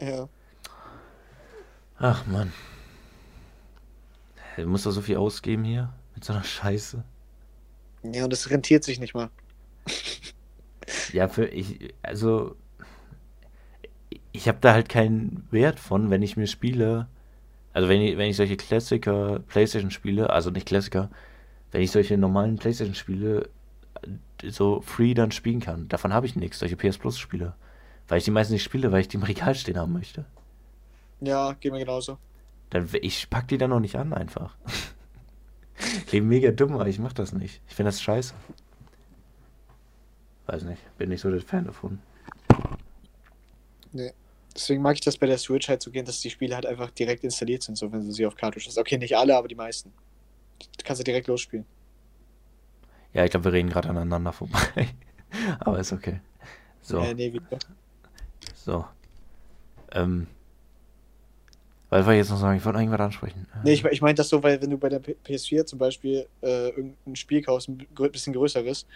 [0.00, 0.28] Ja.
[1.98, 2.52] Ach Mann.
[4.56, 7.02] Du musst doch so viel ausgeben hier mit so einer Scheiße.
[8.02, 9.30] Ja, und das rentiert sich nicht mal.
[11.12, 12.56] Ja, für ich, also
[14.32, 17.08] ich habe da halt keinen Wert von, wenn ich mir Spiele,
[17.72, 21.10] also wenn ich, wenn ich solche Klassiker PlayStation spiele, also nicht Klassiker,
[21.72, 23.48] wenn ich solche normalen PlayStation Spiele
[24.02, 25.88] äh, so free dann spielen kann.
[25.88, 27.54] Davon habe ich nichts, solche PS Plus Spiele.
[28.08, 30.24] Weil ich die meisten nicht spiele, weil ich die im Regal stehen haben möchte.
[31.20, 32.18] Ja, geht mir genauso.
[32.70, 34.56] Dann, ich pack die dann noch nicht an, einfach.
[36.06, 37.60] Klingt mega dumm, aber ich mach das nicht.
[37.68, 38.34] Ich finde das scheiße.
[40.46, 42.00] Weiß nicht, bin nicht so der Fan davon.
[44.54, 46.90] Deswegen mag ich das bei der Switch halt so gehen, dass die Spiele halt einfach
[46.90, 48.78] direkt installiert sind, so wenn du sie auf Cartridge hast.
[48.78, 49.92] Okay, nicht alle, aber die meisten.
[50.78, 51.64] Du kannst ja direkt losspielen.
[53.12, 54.88] Ja, ich glaube, wir reden gerade aneinander vorbei.
[55.60, 56.20] aber ist okay.
[56.82, 57.58] So, Äh, nee, wieder.
[58.54, 58.84] so.
[59.92, 60.26] Ähm.
[61.88, 62.56] Was wollte ich jetzt noch sagen?
[62.56, 63.48] Ich wollte irgendwas ansprechen.
[63.64, 66.28] Nee, ich, ich meine das so, weil wenn du bei der P- PS4 zum Beispiel
[66.40, 67.78] äh, irgendein Spiel kaufst, ein
[68.12, 68.86] bisschen größeres,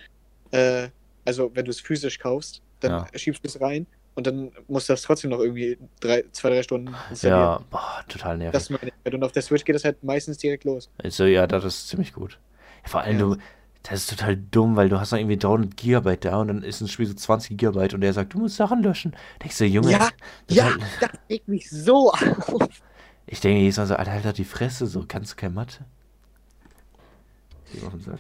[0.53, 0.88] äh,
[1.24, 3.18] also wenn du es physisch kaufst, dann Ja.
[3.18, 6.62] schiebst du es rein und dann musst du das trotzdem noch irgendwie drei, zwei, drei
[6.62, 6.94] Stunden.
[7.22, 8.52] Ja, boah, total nervig.
[8.52, 9.12] Das meine ich.
[9.14, 10.88] Und auf der Switch geht das halt meistens direkt los.
[11.02, 12.38] Also, ja, das ist ziemlich gut.
[12.84, 13.24] Vor allem, Ja.
[13.34, 13.36] du,
[13.82, 16.80] das ist total dumm, weil du hast noch irgendwie 300 Gigabyte da und dann ist
[16.80, 19.14] ein Spiel so 20 Gigabyte und der sagt, du musst Sachen löschen.
[19.42, 20.08] Denkst du, Junge, Ja,
[20.46, 22.68] das ja, halt- das regt mich so auf.
[23.26, 25.84] ich denke jedes Mal so, Alter, halt die Fresse, so, kannst du kein Mathe?
[27.72, 28.18] Geh auf den Sack.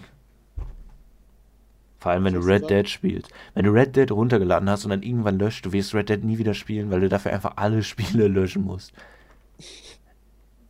[2.04, 3.30] Vor allem, wenn du Red Dead spielst.
[3.54, 6.36] Wenn du Red Dead runtergeladen hast und dann irgendwann löscht, du wirst Red Dead nie
[6.36, 8.92] wieder spielen, weil du dafür einfach alle Spiele löschen musst.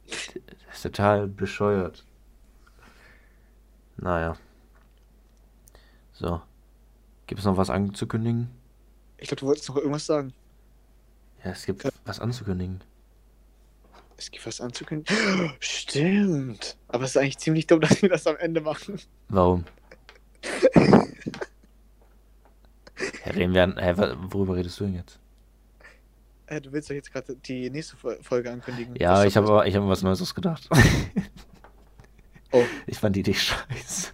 [0.07, 2.05] Das ist total bescheuert.
[3.97, 4.37] Naja.
[6.13, 6.41] So.
[7.27, 8.49] Gibt es noch was anzukündigen?
[9.19, 10.33] Ich glaube, du wolltest noch irgendwas sagen.
[11.45, 12.81] Ja, es gibt was anzukündigen.
[14.17, 15.53] Es gibt was anzukündigen.
[15.59, 16.77] Stimmt.
[16.87, 19.01] Aber es ist eigentlich ziemlich dumm, dass wir das am Ende machen.
[19.29, 19.65] Warum?
[23.27, 23.95] Reden wir an, hä,
[24.31, 25.19] worüber redest du denn jetzt?
[26.47, 28.95] Äh, du willst doch jetzt gerade die nächste Fol- Folge ankündigen.
[28.97, 30.69] Ja, ich habe ich hab mir was Neues ausgedacht.
[32.53, 34.13] Oh, Ich fand die Idee scheiße.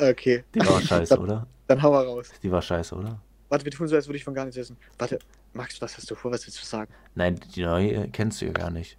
[0.00, 0.44] okay.
[0.54, 1.46] Die war scheiße, oder?
[1.66, 2.30] Dann hau mal raus.
[2.42, 3.20] Die war scheiße, oder?
[3.50, 4.76] Warte, wir tun so, als würde ich von gar nichts wissen.
[4.98, 5.18] Warte,
[5.52, 6.30] Max, was hast du vor?
[6.30, 6.90] Was willst du sagen?
[7.14, 8.96] Nein, die neue kennst du ja gar nicht.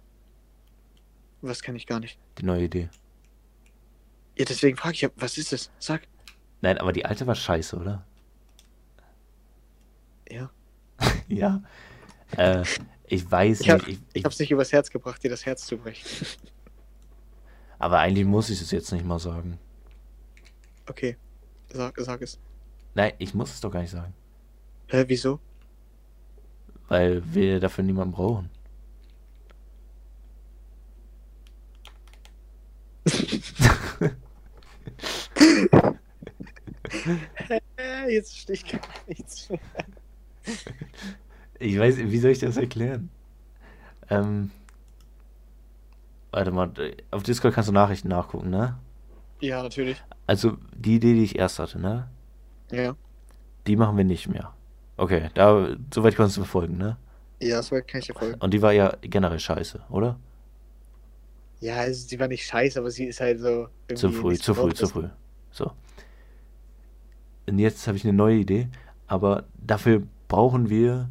[1.40, 2.18] Was kann ich gar nicht.
[2.38, 2.88] Die neue Idee.
[4.42, 5.70] Ja, deswegen frage ich, ja, was ist es?
[5.78, 6.02] Sag.
[6.62, 8.04] Nein, aber die alte war scheiße, oder?
[10.28, 10.50] Ja.
[11.28, 11.62] Ja.
[12.36, 12.64] Äh,
[13.06, 13.88] ich weiß Ich, hab, nicht.
[13.88, 16.04] Ich, ich ich, hab's nicht übers Herz gebracht, dir das Herz zu brechen.
[17.78, 19.60] aber eigentlich muss ich es jetzt nicht mal sagen.
[20.88, 21.16] Okay,
[21.72, 22.40] sag, sag es.
[22.94, 24.12] Nein, ich muss es doch gar nicht sagen.
[24.88, 25.38] Hä, wieso?
[26.88, 28.50] Weil wir dafür niemanden brauchen.
[33.04, 34.10] Äh,
[38.08, 39.60] jetzt stehe ich gar nichts mehr.
[41.58, 43.10] Ich weiß, wie soll ich das erklären?
[44.10, 44.50] Ähm.
[46.32, 46.72] Warte mal,
[47.10, 48.78] auf Discord kannst du Nachrichten nachgucken, ne?
[49.40, 50.02] Ja, natürlich.
[50.26, 52.08] Also die Idee, die ich erst hatte, ne?
[52.70, 52.96] Ja.
[53.66, 54.54] Die machen wir nicht mehr.
[54.96, 56.96] Okay, da soweit kannst du befolgen, ne?
[57.40, 58.40] Ja, das war, kann ich dir folgen.
[58.40, 60.18] Und die war ja generell scheiße, oder?
[61.60, 63.68] Ja, also, sie war nicht scheiße, aber sie ist halt so.
[63.94, 65.08] Zu früh, zu früh, zu früh.
[65.50, 65.72] So.
[67.46, 68.68] Und jetzt habe ich eine neue Idee,
[69.06, 71.10] aber dafür brauchen wir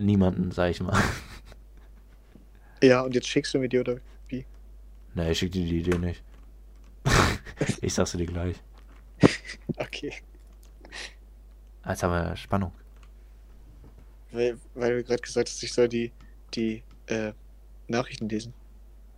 [0.00, 1.00] niemanden, sag ich mal.
[2.82, 3.96] Ja, und jetzt schickst du mir die oder
[4.28, 4.44] wie?
[5.14, 6.22] Nee, ich schick dir die Idee nicht.
[7.80, 8.56] ich sag's dir gleich.
[9.78, 10.12] Okay.
[11.86, 12.72] Jetzt haben wir Spannung.
[14.32, 16.12] Weil, weil du gerade gesagt hast, ich soll die,
[16.52, 17.32] die äh,
[17.88, 18.52] Nachrichten lesen.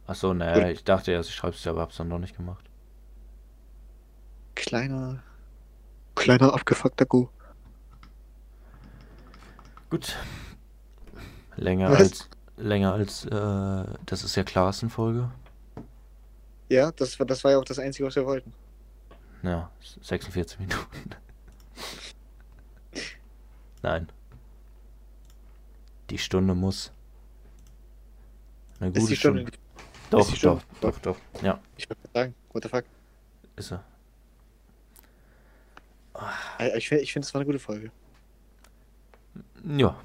[0.07, 2.71] Achso, naja, ich dachte erst, ich schreib's dir, aber hab's dann noch nicht gemacht.
[4.55, 5.23] Kleiner.
[6.17, 7.29] Kleiner abgefuckter Gu.
[9.91, 10.17] Gut.
[11.57, 11.99] Länger Was?
[12.01, 15.31] als länger als äh, das ist ja Klassen-Folge.
[16.69, 18.53] Ja, das war, das war ja auch das Einzige, was wir wollten.
[19.43, 19.71] Ja,
[20.03, 21.11] 46 Minuten.
[23.83, 24.09] Nein.
[26.11, 26.93] Die Stunde muss.
[28.81, 29.41] Eine Ist gute die Stunde.
[29.43, 29.59] Stunde.
[30.11, 30.63] Doch, ist die Stunde?
[30.81, 31.43] doch, doch, doch.
[31.43, 32.85] Ja, Ich würde sagen, what the fuck.
[33.57, 33.85] ist er.
[36.59, 37.91] Äh, Ich finde, ich find, das war eine gute Folge.
[39.65, 39.97] Ja,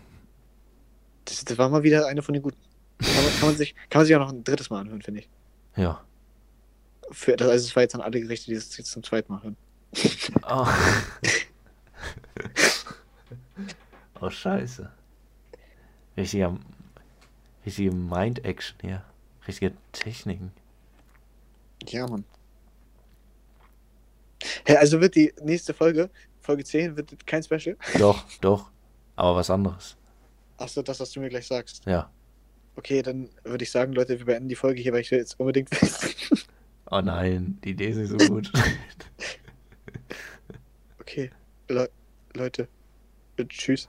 [1.26, 2.58] Das, das war mal wieder eine von den guten.
[3.00, 5.22] Kann man, kann, man sich, kann man sich auch noch ein drittes Mal anhören, finde
[5.22, 5.30] ich.
[5.76, 6.02] ja.
[7.12, 9.44] Für, das, also es war jetzt an alle gerichtet, die es jetzt zum zweiten Mal
[9.44, 9.58] hören.
[10.50, 10.66] Oh.
[14.22, 14.90] oh, scheiße.
[16.16, 16.58] Richtiger,
[17.66, 19.04] richtige Mind-Action hier.
[19.48, 20.52] Richtige Techniken.
[21.88, 22.24] Ja, Mann.
[24.66, 27.78] Hä, also wird die nächste Folge, Folge 10, wird kein Special?
[27.98, 28.72] Doch, doch.
[29.16, 29.98] Aber was anderes.
[30.58, 31.86] Achso, das, was du mir gleich sagst.
[31.86, 32.12] Ja.
[32.76, 35.40] Okay, dann würde ich sagen, Leute, wir beenden die Folge hier, weil ich will jetzt
[35.40, 35.70] unbedingt.
[36.94, 38.52] Oh nein, die Idee ist nicht so gut.
[41.00, 41.32] Okay,
[41.70, 41.90] Le
[42.34, 42.68] Leute,
[43.48, 43.88] tschüss.